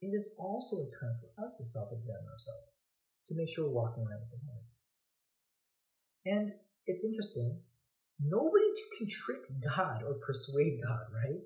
[0.00, 2.88] it is also a time for us to self examine ourselves,
[3.28, 4.69] to make sure we're walking right with the Lord.
[6.26, 6.52] And
[6.86, 7.60] it's interesting.
[8.22, 8.66] Nobody
[8.98, 11.40] can trick God or persuade God, right?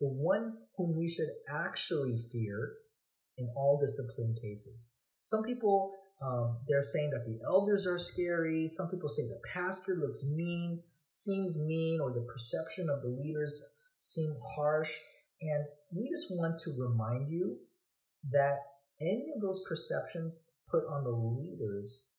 [0.00, 2.74] The one whom we should actually fear
[3.36, 4.92] in all discipline cases.
[5.22, 8.68] Some people, um, they're saying that the elders are scary.
[8.68, 13.74] Some people say the pastor looks mean, seems mean, or the perception of the leaders
[14.00, 14.92] seem harsh.
[15.40, 17.56] And we just want to remind you
[18.30, 18.58] that
[19.00, 22.12] any of those perceptions put on the leaders,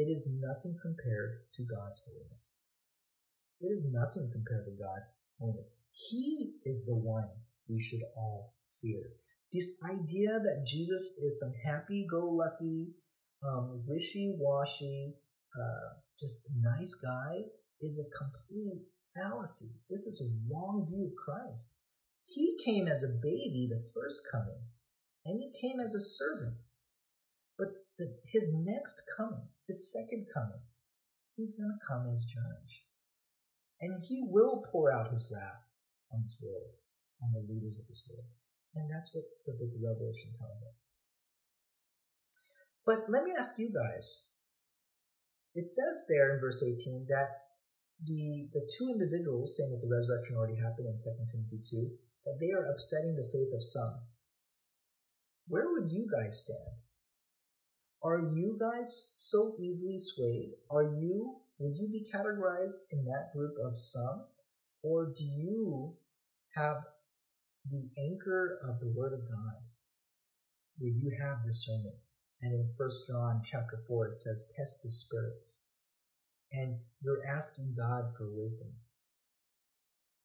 [0.00, 2.64] it is nothing compared to God's holiness.
[3.60, 5.74] It is nothing compared to God's holiness.
[5.92, 7.28] He is the one
[7.68, 9.12] we should all fear.
[9.52, 12.94] This idea that Jesus is some happy go lucky,
[13.44, 15.14] um, wishy washy,
[15.54, 17.44] uh, just nice guy
[17.82, 19.80] is a complete fallacy.
[19.90, 21.76] This is a wrong view of Christ.
[22.26, 24.62] He came as a baby, the first coming,
[25.26, 26.54] and he came as a servant.
[27.58, 30.66] But the, his next coming, his second coming,
[31.38, 32.90] he's going to come as judge.
[33.78, 35.62] And he will pour out his wrath
[36.10, 36.74] on this world,
[37.22, 38.26] on the leaders of this world.
[38.74, 40.90] And that's what the book of Revelation tells us.
[42.84, 44.26] But let me ask you guys.
[45.54, 47.50] It says there in verse 18 that
[48.06, 51.90] the, the two individuals saying that the resurrection already happened in 2 Timothy 2,
[52.26, 54.06] that they are upsetting the faith of some.
[55.48, 56.89] Where would you guys stand?
[58.02, 60.52] Are you guys so easily swayed?
[60.70, 64.24] Are you, would you be categorized in that group of some?
[64.82, 65.94] Or do you
[66.54, 66.76] have
[67.70, 69.56] the anchor of the Word of God
[70.78, 71.96] where you have discernment?
[72.40, 75.66] And in First John chapter 4, it says, test the spirits
[76.52, 78.72] and you're asking God for wisdom?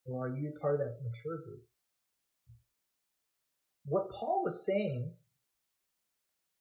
[0.05, 1.63] Or are you part of that mature group?
[3.85, 5.11] What Paul was saying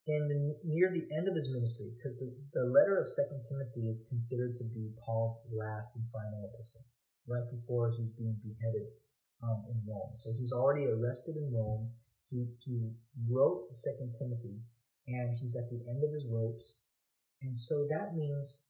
[0.05, 3.89] in the, near the end of his ministry, because the, the letter of Second Timothy
[3.89, 6.85] is considered to be Paul's last and final epistle,
[7.27, 8.87] right before he's being beheaded
[9.41, 10.13] um, in Rome.
[10.13, 11.89] So he's already arrested in Rome.
[12.29, 12.93] He, he
[13.29, 14.61] wrote Second Timothy,
[15.07, 16.85] and he's at the end of his ropes.
[17.41, 18.69] And so that means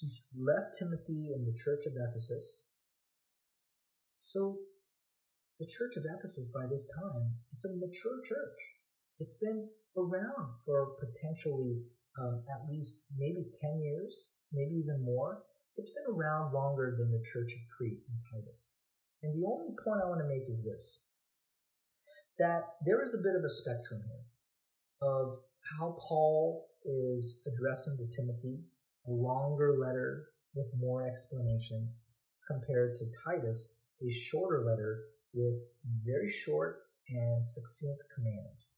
[0.00, 2.68] He's left Timothy in the church of Ephesus.
[4.20, 4.58] So,
[5.58, 8.60] the church of Ephesus by this time, it's a mature church.
[9.18, 11.82] It's been around for potentially
[12.20, 15.42] um, at least maybe 10 years, maybe even more.
[15.76, 18.76] It's been around longer than the church of Crete and Titus.
[19.22, 21.02] And the only point I want to make is this
[22.38, 25.38] that there is a bit of a spectrum here of
[25.78, 28.60] how Paul is addressing to Timothy
[29.08, 31.96] a longer letter with more explanations
[32.46, 35.54] compared to Titus, a shorter letter with
[36.04, 38.75] very short and succinct commands.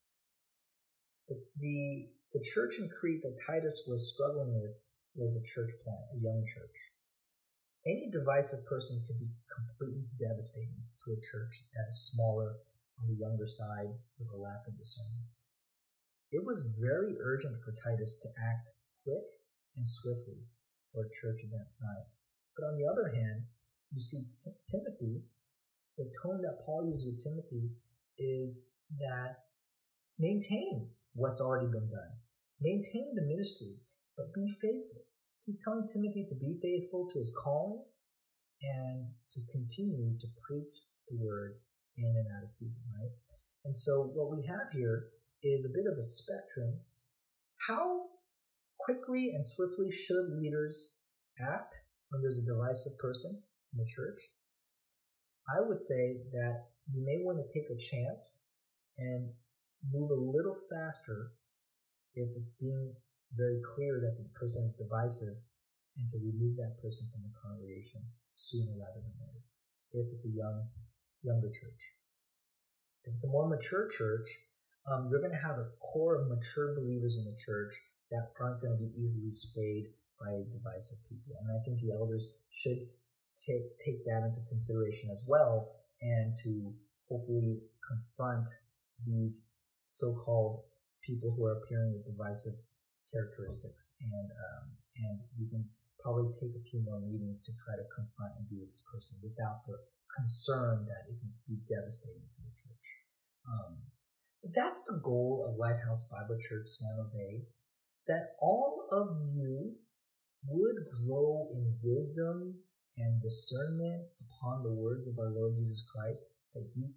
[1.29, 2.09] The, the,
[2.55, 4.72] church in Crete that Titus was struggling with
[5.16, 6.79] was a church plant, a young church.
[7.85, 12.62] Any divisive person could be completely devastating to a church that is smaller
[13.01, 15.29] on the younger side with a lack of discernment.
[16.31, 18.68] It was very urgent for Titus to act
[19.05, 19.24] quick
[19.76, 20.45] and swiftly
[20.93, 22.12] for a church of that size.
[22.57, 23.45] But on the other hand,
[23.93, 25.22] you see T- Timothy,
[25.97, 27.70] the tone that Paul uses with Timothy
[28.18, 29.49] is that
[30.18, 32.12] maintain what's already been done,
[32.61, 33.76] maintain the ministry,
[34.16, 35.02] but be faithful.
[35.46, 37.82] He's telling Timothy to be faithful to his calling
[38.62, 40.74] and to continue to preach
[41.09, 41.56] the word
[41.96, 43.12] in and out of season, right?
[43.64, 45.09] And so what we have here
[45.42, 46.80] is a bit of a spectrum.
[47.68, 48.09] How
[48.78, 50.96] quickly and swiftly should leaders
[51.40, 51.76] act
[52.11, 53.42] when there's a divisive person
[53.72, 54.18] in the church?
[55.48, 58.44] I would say that you may want to take a chance
[58.98, 59.30] and
[59.93, 61.33] move a little faster
[62.14, 62.93] if it's being
[63.37, 65.37] very clear that the person is divisive
[65.97, 68.03] and to remove that person from the congregation
[68.33, 69.43] sooner rather than later
[69.93, 70.68] if it's a young
[71.22, 71.83] younger church
[73.05, 74.29] if it's a more mature church
[74.91, 77.74] um, you're going to have a core of mature believers in the church
[78.11, 81.37] that aren't going to be easily swayed by divisive people.
[81.41, 82.89] And I think the elders should
[83.47, 86.72] take take that into consideration as well, and to
[87.09, 88.49] hopefully confront
[89.07, 89.47] these
[89.89, 90.62] so-called
[91.03, 92.55] people who are appearing with divisive
[93.11, 93.97] characteristics.
[94.01, 94.64] And um,
[94.97, 95.64] and you can
[95.99, 99.18] probably take a few more meetings to try to confront and be with this person
[99.18, 99.76] without the
[100.14, 102.86] concern that it can be devastating to the church.
[103.47, 103.72] Um,
[104.43, 107.49] but that's the goal of Lighthouse Bible Church San Jose
[108.07, 109.74] that all of you
[110.47, 112.55] would grow in wisdom
[112.97, 116.24] and discernment upon the words of our Lord Jesus Christ,
[116.55, 116.89] that you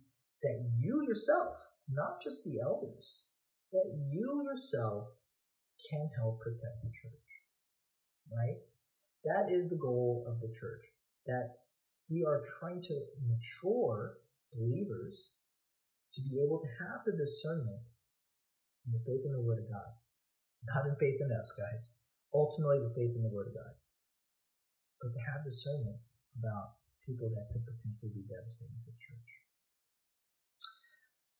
[0.42, 1.58] that you yourself,
[1.92, 3.28] not just the elders,
[3.72, 5.08] that you yourself
[5.90, 7.30] can help protect the church.
[8.32, 8.60] Right?
[9.26, 10.88] That is the goal of the church.
[11.28, 11.62] That
[12.10, 12.96] we are trying to
[13.28, 14.18] mature
[14.54, 15.38] believers
[16.14, 17.88] to be able to have the discernment
[18.86, 19.92] and the faith in the Word of God.
[20.68, 21.96] Not in faith in us, guys.
[22.34, 23.74] Ultimately, the faith in the Word of God.
[25.00, 26.04] But to have discernment
[26.38, 29.41] about people that could potentially be devastating to the church.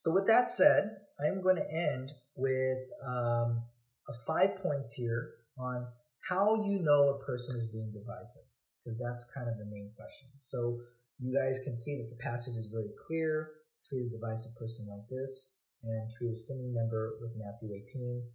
[0.02, 3.62] So, with that said, I'm going to end with um,
[4.10, 5.30] a five points here
[5.60, 5.86] on
[6.28, 8.50] how you know a person is being divisive,
[8.82, 10.26] because that's kind of the main question.
[10.40, 10.82] So,
[11.20, 13.52] you guys can see that the passage is very clear.
[13.88, 18.26] Treat a divisive person like this, and treat a sinning member with Matthew 18,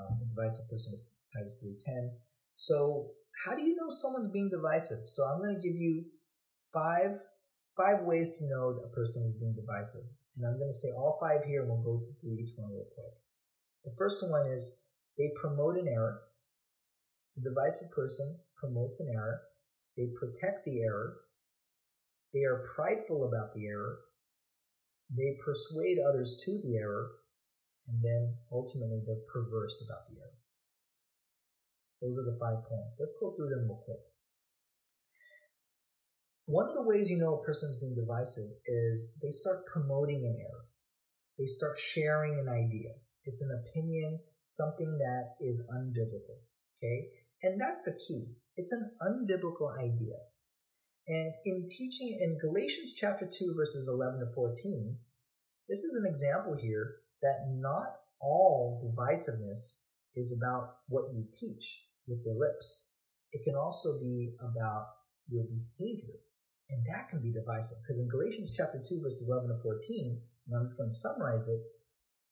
[0.00, 1.04] um, a divisive person with
[1.36, 2.16] Titus 3.10.
[2.54, 3.12] So
[3.44, 5.04] how do you know someone's being divisive?
[5.04, 6.06] So I'm going to give you
[6.72, 7.20] five
[7.76, 10.08] five ways to know that a person is being divisive.
[10.36, 12.86] And I'm going to say all five here, and we'll go through each one real
[12.94, 13.14] quick.
[13.84, 14.82] The first one is
[15.18, 16.20] they promote an error.
[17.36, 19.40] The divisive person promotes an error.
[19.96, 21.16] They protect the error.
[22.32, 23.98] They are prideful about the error.
[25.10, 27.10] They persuade others to the error.
[27.88, 30.38] And then ultimately they're perverse about the error.
[32.00, 32.96] Those are the five points.
[32.98, 34.00] Let's go through them real quick.
[36.50, 40.34] One of the ways you know a person's being divisive is they start promoting an
[40.34, 40.66] error.
[41.38, 42.90] They start sharing an idea.
[43.22, 46.42] It's an opinion, something that is unbiblical.
[46.74, 47.06] Okay?
[47.44, 48.34] And that's the key.
[48.56, 50.18] It's an unbiblical idea.
[51.06, 54.98] And in teaching in Galatians chapter 2, verses 11 to 14,
[55.68, 59.82] this is an example here that not all divisiveness
[60.16, 62.90] is about what you teach with your lips.
[63.30, 64.86] It can also be about
[65.28, 66.18] your behavior.
[66.70, 67.78] And that can be divisive.
[67.82, 71.48] Because in Galatians chapter 2, verses 11 to 14, and I'm just going to summarize
[71.48, 71.60] it,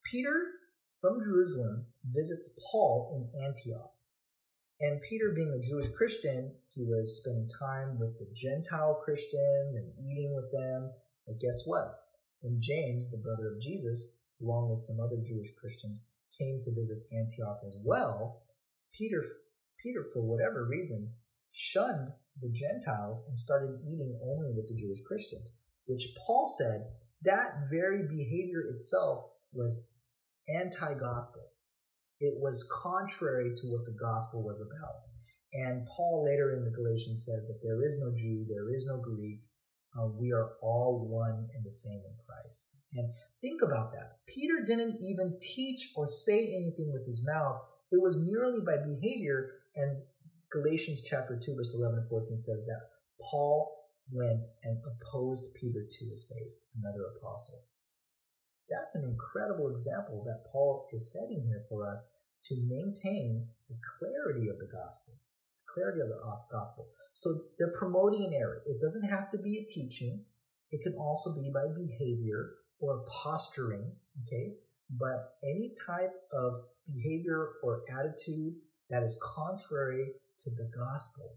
[0.04, 0.58] Peter
[1.00, 3.92] from Jerusalem visits Paul in Antioch.
[4.80, 9.92] And Peter, being a Jewish Christian, he was spending time with the Gentile Christians and
[9.98, 10.92] eating with them.
[11.26, 11.98] But guess what?
[12.40, 16.04] When James, the brother of Jesus, along with some other Jewish Christians,
[16.38, 18.42] came to visit Antioch as well,
[18.96, 19.24] Peter,
[19.82, 21.12] Peter, for whatever reason,
[21.52, 22.10] shunned
[22.40, 25.50] the Gentiles and started eating only with the Jewish Christians,
[25.86, 26.86] which Paul said
[27.22, 29.86] that very behavior itself was
[30.48, 31.42] anti gospel.
[32.20, 35.08] It was contrary to what the gospel was about.
[35.52, 38.98] And Paul later in the Galatians says that there is no Jew, there is no
[38.98, 39.40] Greek.
[39.98, 42.76] Uh, we are all one and the same in Christ.
[42.94, 43.08] And
[43.40, 44.18] think about that.
[44.26, 47.62] Peter didn't even teach or say anything with his mouth.
[47.90, 49.50] It was merely by behavior.
[49.74, 50.02] And
[50.50, 52.88] Galatians chapter 2, verse 11 and 14 says that
[53.20, 53.68] Paul
[54.10, 57.68] went and opposed Peter to his face, another apostle.
[58.70, 64.48] That's an incredible example that Paul is setting here for us to maintain the clarity
[64.48, 65.20] of the gospel.
[65.68, 66.20] Clarity of the
[66.50, 66.88] gospel.
[67.12, 68.62] So they're promoting an error.
[68.64, 70.24] It doesn't have to be a teaching.
[70.70, 73.92] It can also be by behavior or posturing,
[74.24, 74.54] okay?
[74.90, 76.54] But any type of
[76.86, 78.54] behavior or attitude
[78.88, 80.12] that is contrary
[80.44, 81.36] to the gospel,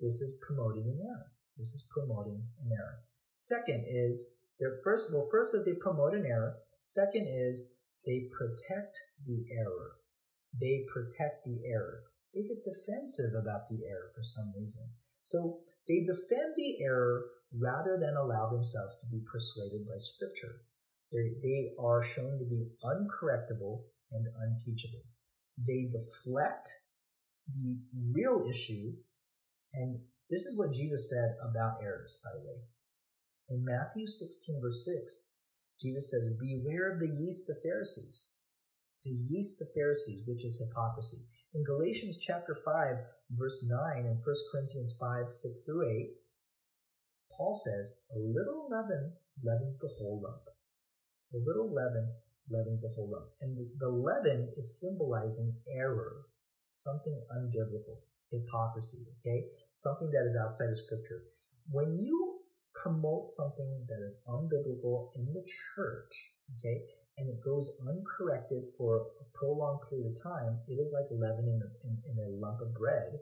[0.00, 1.32] this is promoting an error.
[1.56, 3.00] This is promoting an error.
[3.34, 6.56] Second is they're first well, first is they promote an error.
[6.82, 7.74] Second is
[8.06, 8.96] they protect
[9.26, 9.98] the error.
[10.60, 12.02] They protect the error.
[12.34, 14.82] They get defensive about the error for some reason.
[15.22, 20.62] So they defend the error rather than allow themselves to be persuaded by Scripture.
[21.10, 25.04] They're, they are shown to be uncorrectable and unteachable.
[25.56, 26.70] They deflect
[27.48, 27.78] the
[28.12, 28.92] real issue,
[29.72, 32.60] and this is what Jesus said about errors, by the way.
[33.48, 35.34] In Matthew 16, verse 6,
[35.80, 38.30] Jesus says, Beware of the yeast of Pharisees.
[39.04, 41.24] The yeast of Pharisees, which is hypocrisy.
[41.54, 42.96] In Galatians chapter 5,
[43.30, 46.10] verse 9, and 1 Corinthians 5, 6 through 8,
[47.32, 50.42] Paul says, A little leaven leavens the whole lump.
[51.32, 52.12] A little leaven
[52.50, 53.30] leavens the whole lump.
[53.40, 56.26] And the leaven is symbolizing error,
[56.78, 57.98] something unbiblical,
[58.30, 59.50] hypocrisy, okay?
[59.74, 61.26] Something that is outside of Scripture.
[61.70, 62.38] When you
[62.70, 66.14] promote something that is unbiblical in the church,
[66.58, 66.86] okay,
[67.18, 71.58] and it goes uncorrected for a prolonged period of time, it is like leaven in
[71.58, 73.18] a, in, in a lump of bread,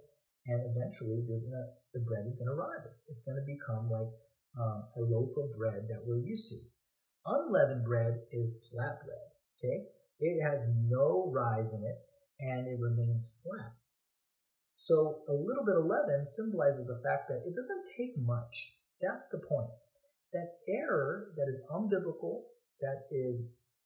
[0.47, 1.65] and eventually gonna,
[1.97, 3.09] the bread is going to rise.
[3.09, 4.13] It's going to become like
[4.61, 6.61] um, a loaf of bread that we're used to.
[7.25, 9.27] Unleavened bread is flat bread,
[9.57, 9.89] okay?
[10.21, 11.99] It has no rise in it,
[12.41, 13.73] and it remains flat.
[14.75, 19.27] So a little bit of leaven symbolizes the fact that it doesn't take much that's
[19.31, 19.71] the point.
[20.33, 22.49] That error that is unbiblical,
[22.81, 23.41] that is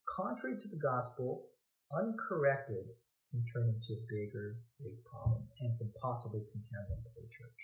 [0.09, 1.46] contrary to the gospel,
[1.92, 2.86] uncorrected,
[3.30, 7.61] can turn into a bigger, big problem and can possibly contaminate the whole church.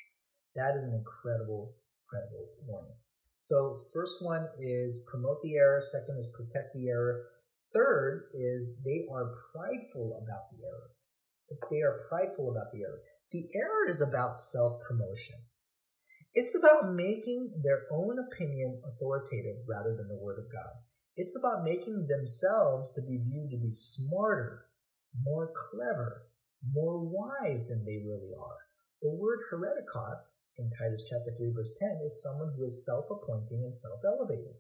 [0.55, 1.75] That is an incredible,
[2.07, 2.95] incredible warning.
[3.39, 5.83] So, first one is promote the error.
[5.83, 7.27] Second is protect the error.
[7.77, 10.97] Third is they are prideful about the error.
[11.71, 13.01] They are prideful about the error.
[13.33, 15.37] The error is about self promotion.
[16.33, 20.73] It's about making their own opinion authoritative rather than the Word of God.
[21.17, 24.67] It's about making themselves to be viewed to be smarter,
[25.23, 26.29] more clever,
[26.73, 28.61] more wise than they really are.
[29.03, 33.77] The word heretikos in Titus chapter 3 verse 10 is someone who is self-appointing and
[33.77, 34.57] self-elevating.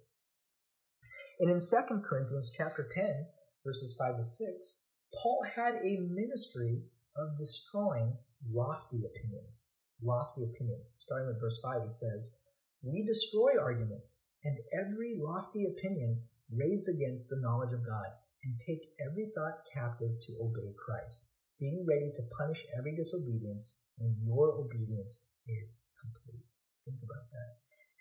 [1.39, 3.27] And in 2 Corinthians chapter 10
[3.65, 4.89] verses 5 to 6,
[5.23, 6.83] Paul had a ministry
[7.17, 8.17] of destroying
[8.53, 9.69] lofty opinions
[10.03, 10.93] lofty opinions.
[10.97, 12.37] Starting with verse 5, it says,
[12.83, 16.23] We destroy arguments and every lofty opinion
[16.53, 18.07] raised against the knowledge of God,
[18.45, 21.27] and take every thought captive to obey Christ,
[21.59, 26.47] being ready to punish every disobedience when your obedience is complete.
[26.85, 27.51] Think about that.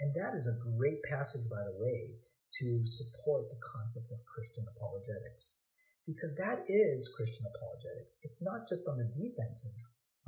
[0.02, 2.14] And that is a great passage, by the way,
[2.62, 5.60] to support the concept of Christian apologetics.
[6.06, 8.22] Because that is Christian apologetics.
[8.22, 9.76] It's not just on the defensive,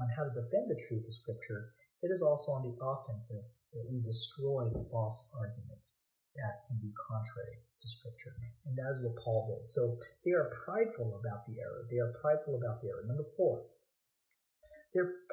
[0.01, 3.86] on how to defend the truth of Scripture, it is also on the offensive that
[3.89, 6.05] we destroy the false arguments
[6.38, 8.34] that can be contrary to Scripture.
[8.65, 9.69] And that is what Paul did.
[9.69, 11.86] So they are prideful about the error.
[11.89, 13.05] They are prideful about the error.
[13.05, 13.65] Number four,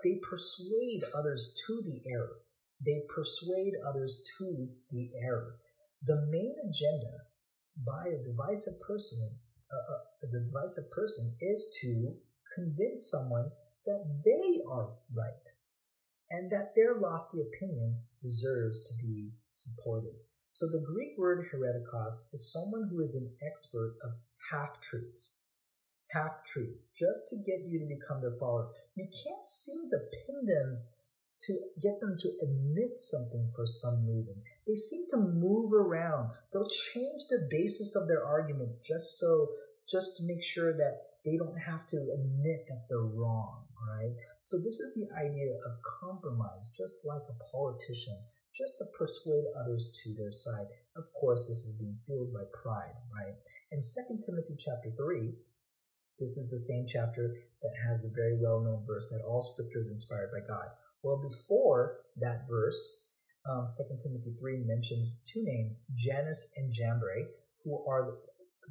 [0.02, 2.44] they persuade others to the error.
[2.84, 5.56] They persuade others to the error.
[6.06, 7.24] The main agenda
[7.86, 9.38] by a divisive person,
[9.72, 12.14] uh, uh, the divisive person, is to
[12.54, 13.50] convince someone
[13.86, 15.46] that they are right
[16.30, 20.14] and that their lofty opinion deserves to be supported.
[20.52, 24.12] So the Greek word heretikos is someone who is an expert of
[24.50, 25.40] half truths.
[26.12, 28.70] Half truths, just to get you to become their follower.
[28.94, 30.78] You can't seem to pin them
[31.46, 34.34] to get them to admit something for some reason.
[34.66, 36.30] They seem to move around.
[36.52, 39.48] They'll change the basis of their argument just so,
[39.90, 44.14] just to make sure that they don't have to admit that they're wrong right?
[44.44, 48.18] So this is the idea of compromise, just like a politician,
[48.54, 50.68] just to persuade others to their side.
[50.96, 53.34] Of course, this is being fueled by pride, right?
[53.72, 55.32] In 2 Timothy chapter 3,
[56.20, 59.90] this is the same chapter that has the very well-known verse that all scripture is
[59.90, 60.68] inspired by God.
[61.04, 63.12] Well, before that verse,
[63.44, 67.28] um, 2 Timothy 3 mentions two names, Jannes and Jambres,
[67.62, 68.16] who are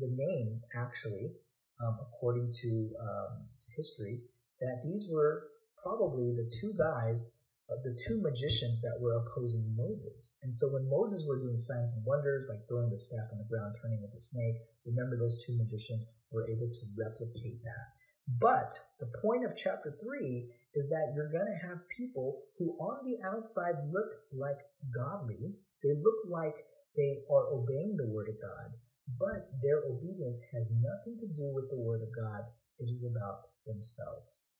[0.01, 1.29] the names, actually,
[1.77, 4.21] um, according to, um, to history,
[4.59, 5.45] that these were
[5.77, 7.37] probably the two guys,
[7.69, 10.37] uh, the two magicians that were opposing Moses.
[10.41, 13.45] And so when Moses were doing signs and wonders, like throwing the staff on the
[13.45, 14.57] ground, turning into a snake,
[14.89, 17.93] remember those two magicians were able to replicate that.
[18.27, 23.03] But the point of chapter 3 is that you're going to have people who on
[23.03, 24.63] the outside look like
[24.95, 25.55] godly.
[25.83, 26.55] They look like
[26.95, 28.73] they are obeying the word of God,
[29.19, 32.47] but their obedience has nothing to do with the word of God.
[32.79, 34.55] It is about themselves.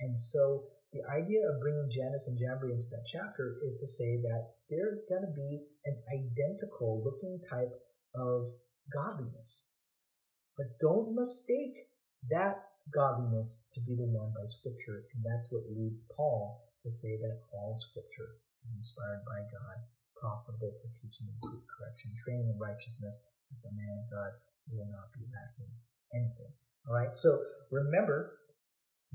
[0.00, 4.20] And so the idea of bringing Jannes and Jambres into that chapter is to say
[4.22, 7.72] that there's going to be an identical looking type
[8.14, 8.52] of
[8.92, 9.72] godliness.
[10.56, 11.88] But don't mistake
[12.30, 15.04] that godliness to be the one by Scripture.
[15.14, 19.76] And that's what leads Paul to say that all Scripture is inspired by God,
[20.16, 24.32] profitable for teaching and correction, training in righteousness, that the man of God
[24.70, 25.72] will not be lacking
[26.14, 26.52] anything.
[26.88, 27.16] All right.
[27.16, 28.38] So remember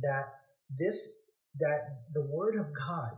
[0.01, 0.33] that
[0.69, 1.23] this
[1.59, 3.13] that the word of God,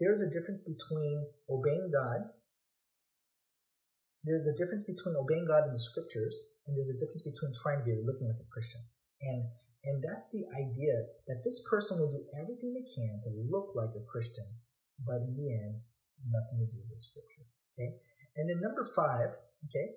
[0.00, 2.26] there's a difference between obeying God.
[4.26, 6.34] There's a difference between obeying God in the scriptures,
[6.66, 8.82] and there's a difference between trying to be looking like a Christian.
[9.22, 9.46] And
[9.86, 13.94] and that's the idea that this person will do everything they can to look like
[13.94, 14.46] a Christian,
[15.06, 15.80] but in the end,
[16.26, 17.46] nothing to do with scripture.
[17.78, 17.94] Okay?
[18.36, 19.38] And then number five,
[19.70, 19.94] okay,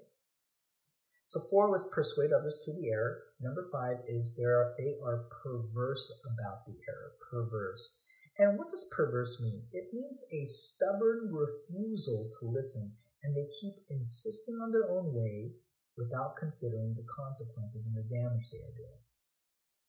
[1.30, 3.22] so four was persuade others to the error.
[3.40, 7.14] Number five is they are, they are perverse about the error.
[7.30, 8.02] Perverse.
[8.40, 9.64] And what does perverse mean?
[9.72, 15.52] It means a stubborn refusal to listen, and they keep insisting on their own way
[15.98, 19.00] without considering the consequences and the damage they are doing.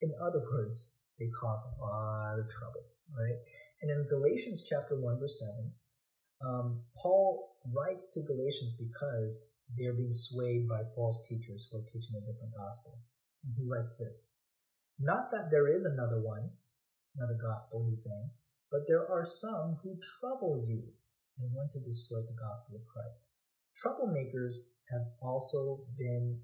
[0.01, 3.37] In other words, they cause a lot of trouble, right?
[3.83, 5.73] And in Galatians chapter 1, verse 7,
[6.41, 12.17] um, Paul writes to Galatians because they're being swayed by false teachers who are teaching
[12.17, 12.99] a different gospel.
[13.45, 14.37] And he writes this
[14.99, 16.51] Not that there is another one,
[17.17, 18.31] another gospel, he's saying,
[18.71, 20.83] but there are some who trouble you
[21.39, 23.25] and want to destroy the gospel of Christ.
[23.75, 26.41] Troublemakers have also been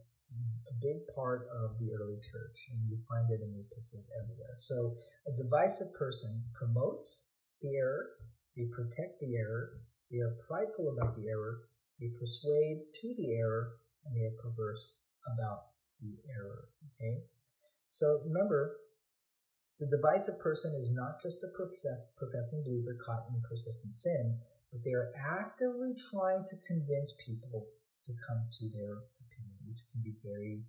[0.68, 4.54] a big part of the early church, and you find it in the epistles everywhere.
[4.58, 4.96] So,
[5.26, 8.06] a divisive person promotes the error,
[8.56, 11.68] they protect the error, they are prideful about the error,
[12.00, 15.00] they persuade to the error, and they are perverse
[15.34, 16.68] about the error.
[16.94, 17.22] Okay?
[17.88, 18.76] So, remember,
[19.78, 24.40] the divisive person is not just a professing believer caught in persistent sin,
[24.72, 27.66] but they are actively trying to convince people
[28.06, 29.04] to come to their
[29.76, 30.64] which can be very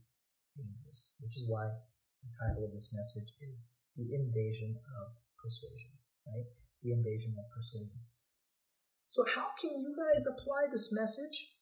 [0.60, 1.72] dangerous, which is why
[2.20, 5.96] the title of this message is The Invasion of Persuasion,
[6.28, 6.44] right?
[6.84, 8.04] The Invasion of Persuasion.
[9.08, 11.56] So, how can you guys apply this message?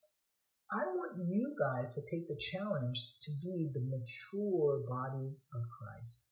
[0.74, 6.26] I want you guys to take the challenge to be the mature body of Christ,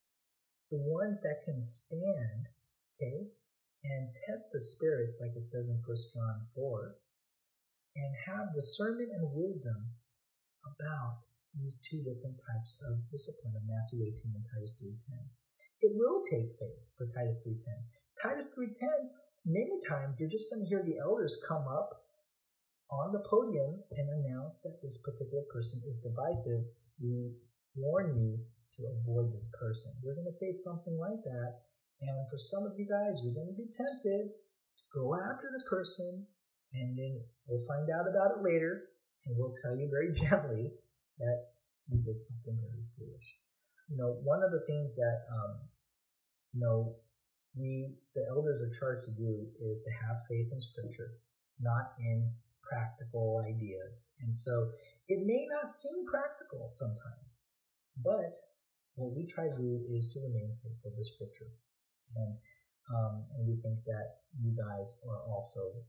[0.73, 2.49] the ones that can stand,
[2.97, 3.29] okay,
[3.85, 5.85] and test the spirits, like it says in 1
[6.17, 6.97] John 4,
[7.95, 9.93] and have discernment and wisdom
[10.65, 15.29] about these two different types of discipline of Matthew 18 and Titus 3.10.
[15.85, 17.61] It will take faith for Titus 3.10.
[18.17, 19.13] Titus 3.10,
[19.45, 21.91] many times you're just going to hear the elders come up
[22.89, 26.65] on the podium and announce that this particular person is divisive.
[27.01, 27.35] We
[27.75, 28.39] warn you
[28.77, 29.93] to avoid this person.
[30.01, 31.67] We're going to say something like that.
[32.01, 35.63] And for some of you guys, you're going to be tempted to go after the
[35.69, 36.25] person
[36.73, 38.89] and then we'll find out about it later,
[39.25, 40.71] and we'll tell you very gently
[41.19, 41.53] that
[41.89, 43.27] you did something very foolish.
[43.89, 45.59] You know, one of the things that um,
[46.53, 46.95] you know
[47.55, 51.19] we the elders are charged to do is to have faith in Scripture,
[51.59, 52.31] not in
[52.63, 54.15] practical ideas.
[54.21, 54.71] And so
[55.07, 57.51] it may not seem practical sometimes,
[58.01, 58.33] but
[58.95, 61.51] what we try to do is to remain faithful to Scripture,
[62.15, 62.37] and
[62.89, 65.83] um, and we think that you guys are also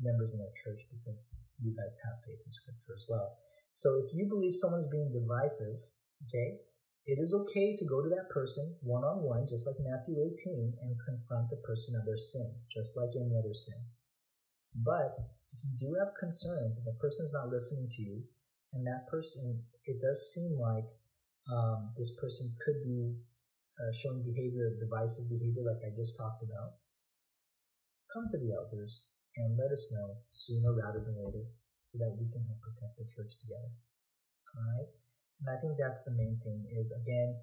[0.00, 1.22] members in that church because
[1.64, 3.40] you guys have faith in scripture as well.
[3.72, 5.80] So if you believe someone's being divisive,
[6.28, 6.60] okay,
[7.08, 10.76] it is okay to go to that person one on one, just like Matthew 18,
[10.84, 13.80] and confront the person of their sin, just like any other sin.
[14.76, 15.16] But
[15.56, 18.22] if you do have concerns and the person's not listening to you,
[18.72, 20.88] and that person, it does seem like
[21.50, 23.16] um, this person could be
[23.78, 26.78] uh, showing behavior divisive behavior, like I just talked about,
[28.12, 31.44] come to the elders and let us know sooner rather than later
[31.84, 33.70] so that we can help protect the church together.
[34.56, 34.90] All right?
[35.42, 37.36] And I think that's the main thing is again,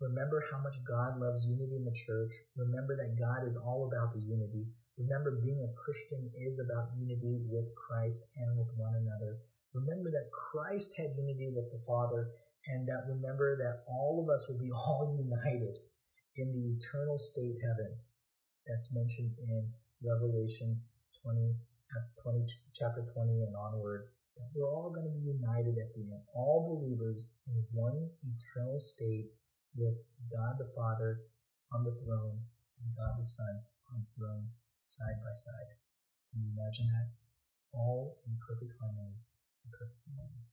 [0.00, 2.32] remember how much God loves unity in the church.
[2.56, 4.66] Remember that God is all about the unity.
[4.96, 9.44] Remember being a Christian is about unity with Christ and with one another.
[9.76, 12.32] Remember that Christ had unity with the Father
[12.66, 15.76] and that remember that all of us will be all united
[16.36, 17.96] in the eternal state heaven
[18.66, 19.70] that's mentioned in
[20.02, 20.80] Revelation
[21.26, 21.58] 20,
[22.22, 24.14] 20, chapter 20 and onward,
[24.54, 29.34] we're all going to be united at the end, all believers in one eternal state
[29.74, 29.98] with
[30.30, 31.26] God the Father
[31.74, 32.46] on the throne
[32.78, 34.46] and God the Son on the throne
[34.86, 35.70] side by side.
[36.30, 37.10] Can you imagine that?
[37.74, 39.18] All in perfect harmony
[39.66, 40.46] and perfect unity.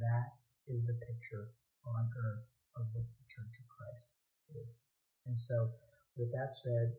[0.00, 1.52] That is the picture
[1.84, 2.48] on earth
[2.80, 4.08] of what the Church of Christ
[4.56, 4.80] is.
[5.28, 5.76] And so,
[6.16, 6.96] with that said,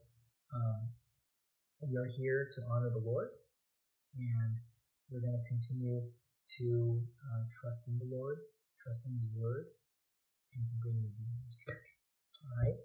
[0.53, 0.93] um,
[1.85, 3.29] we are here to honor the Lord,
[4.17, 4.57] and
[5.13, 6.01] we're going to continue
[6.57, 6.67] to
[6.97, 8.41] uh, trust in the Lord,
[8.81, 9.69] trust in His Word,
[10.57, 11.85] and to bring you to His church.
[12.41, 12.79] All right.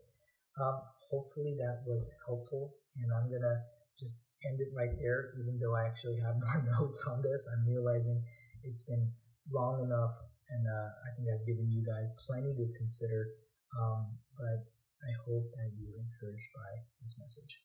[0.61, 0.77] Um,
[1.09, 3.57] hopefully that was helpful, and I'm going to
[3.97, 7.49] just end it right there, even though I actually have more notes on this.
[7.49, 8.21] I'm realizing
[8.69, 9.13] it's been
[9.49, 10.13] long enough,
[10.53, 13.33] and uh, I think I've given you guys plenty to consider.
[13.73, 14.61] Um, but
[15.01, 17.65] I hope that you were encouraged by this message.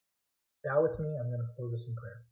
[0.65, 1.17] Bow with me.
[1.19, 2.23] I'm going to close this in prayer.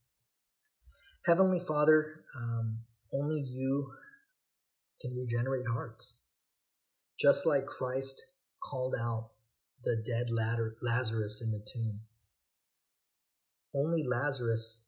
[1.25, 2.79] Heavenly Father, um,
[3.13, 3.93] only you
[4.99, 6.19] can regenerate hearts.
[7.19, 8.25] Just like Christ
[8.61, 9.29] called out
[9.84, 12.01] the dead Lazarus in the tomb.
[13.75, 14.88] Only Lazarus,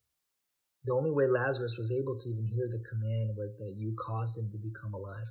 [0.84, 4.38] the only way Lazarus was able to even hear the command was that you caused
[4.38, 5.28] him to become alive.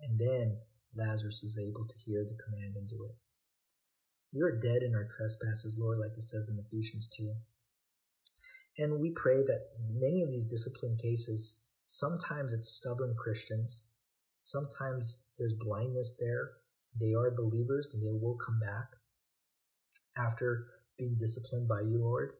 [0.00, 0.58] And then
[0.96, 3.16] Lazarus was able to hear the command and do it.
[4.32, 7.32] We are dead in our trespasses, Lord, like it says in Ephesians 2.
[8.78, 13.88] And we pray that many of these discipline cases, sometimes it's stubborn Christians,
[14.42, 16.50] sometimes there's blindness there.
[17.00, 18.88] They are believers and they will come back
[20.16, 20.66] after
[20.98, 22.32] being disciplined by you, Lord.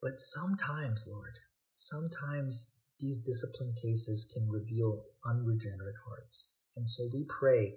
[0.00, 1.38] But sometimes, Lord,
[1.74, 6.48] sometimes these discipline cases can reveal unregenerate hearts.
[6.76, 7.74] And so we pray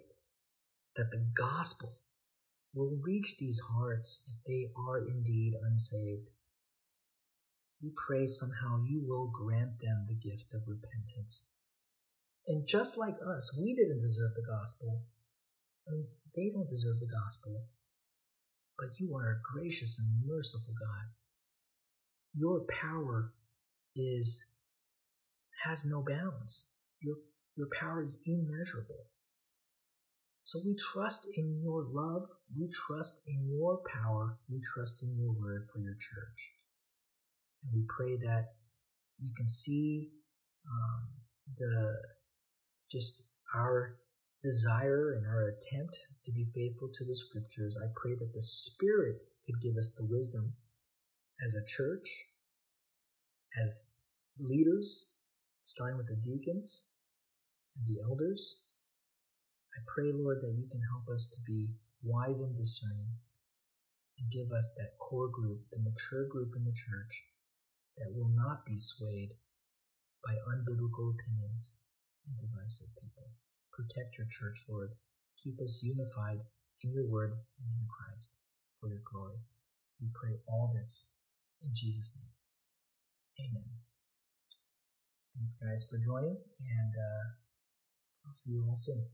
[0.95, 1.97] that the gospel
[2.73, 6.29] will reach these hearts if they are indeed unsaved.
[7.81, 11.45] We pray somehow you will grant them the gift of repentance.
[12.47, 15.03] And just like us, we didn't deserve the gospel.
[15.87, 16.05] And
[16.35, 17.67] they don't deserve the gospel.
[18.77, 21.11] But you are a gracious and merciful God.
[22.33, 23.33] Your power
[23.95, 24.45] is
[25.65, 26.69] has no bounds.
[27.01, 27.17] Your
[27.55, 29.05] your power is immeasurable.
[30.43, 32.27] So we trust in your love.
[32.55, 34.37] We trust in your power.
[34.49, 36.51] We trust in your word for your church.
[37.63, 38.55] And we pray that
[39.19, 40.09] you can see
[40.67, 41.07] um,
[41.57, 41.95] the
[42.91, 43.23] just
[43.55, 43.95] our
[44.43, 47.77] desire and our attempt to be faithful to the scriptures.
[47.81, 49.15] I pray that the Spirit
[49.45, 50.53] could give us the wisdom
[51.43, 52.25] as a church,
[53.57, 53.83] as
[54.39, 55.13] leaders,
[55.63, 56.83] starting with the deacons
[57.77, 58.67] and the elders.
[59.73, 63.17] I pray, Lord, that you can help us to be wise and discerning
[64.19, 67.25] and give us that core group, the mature group in the church
[67.97, 69.33] that will not be swayed
[70.23, 71.77] by unbiblical opinions
[72.27, 73.33] and divisive people.
[73.71, 74.93] Protect your church, Lord.
[75.41, 76.45] Keep us unified
[76.83, 78.31] in your word and in Christ
[78.79, 79.41] for your glory.
[79.99, 81.11] We pray all this
[81.63, 83.49] in Jesus' name.
[83.49, 83.69] Amen.
[85.35, 87.23] Thanks, guys, for joining, and uh,
[88.27, 89.07] I'll see you all soon.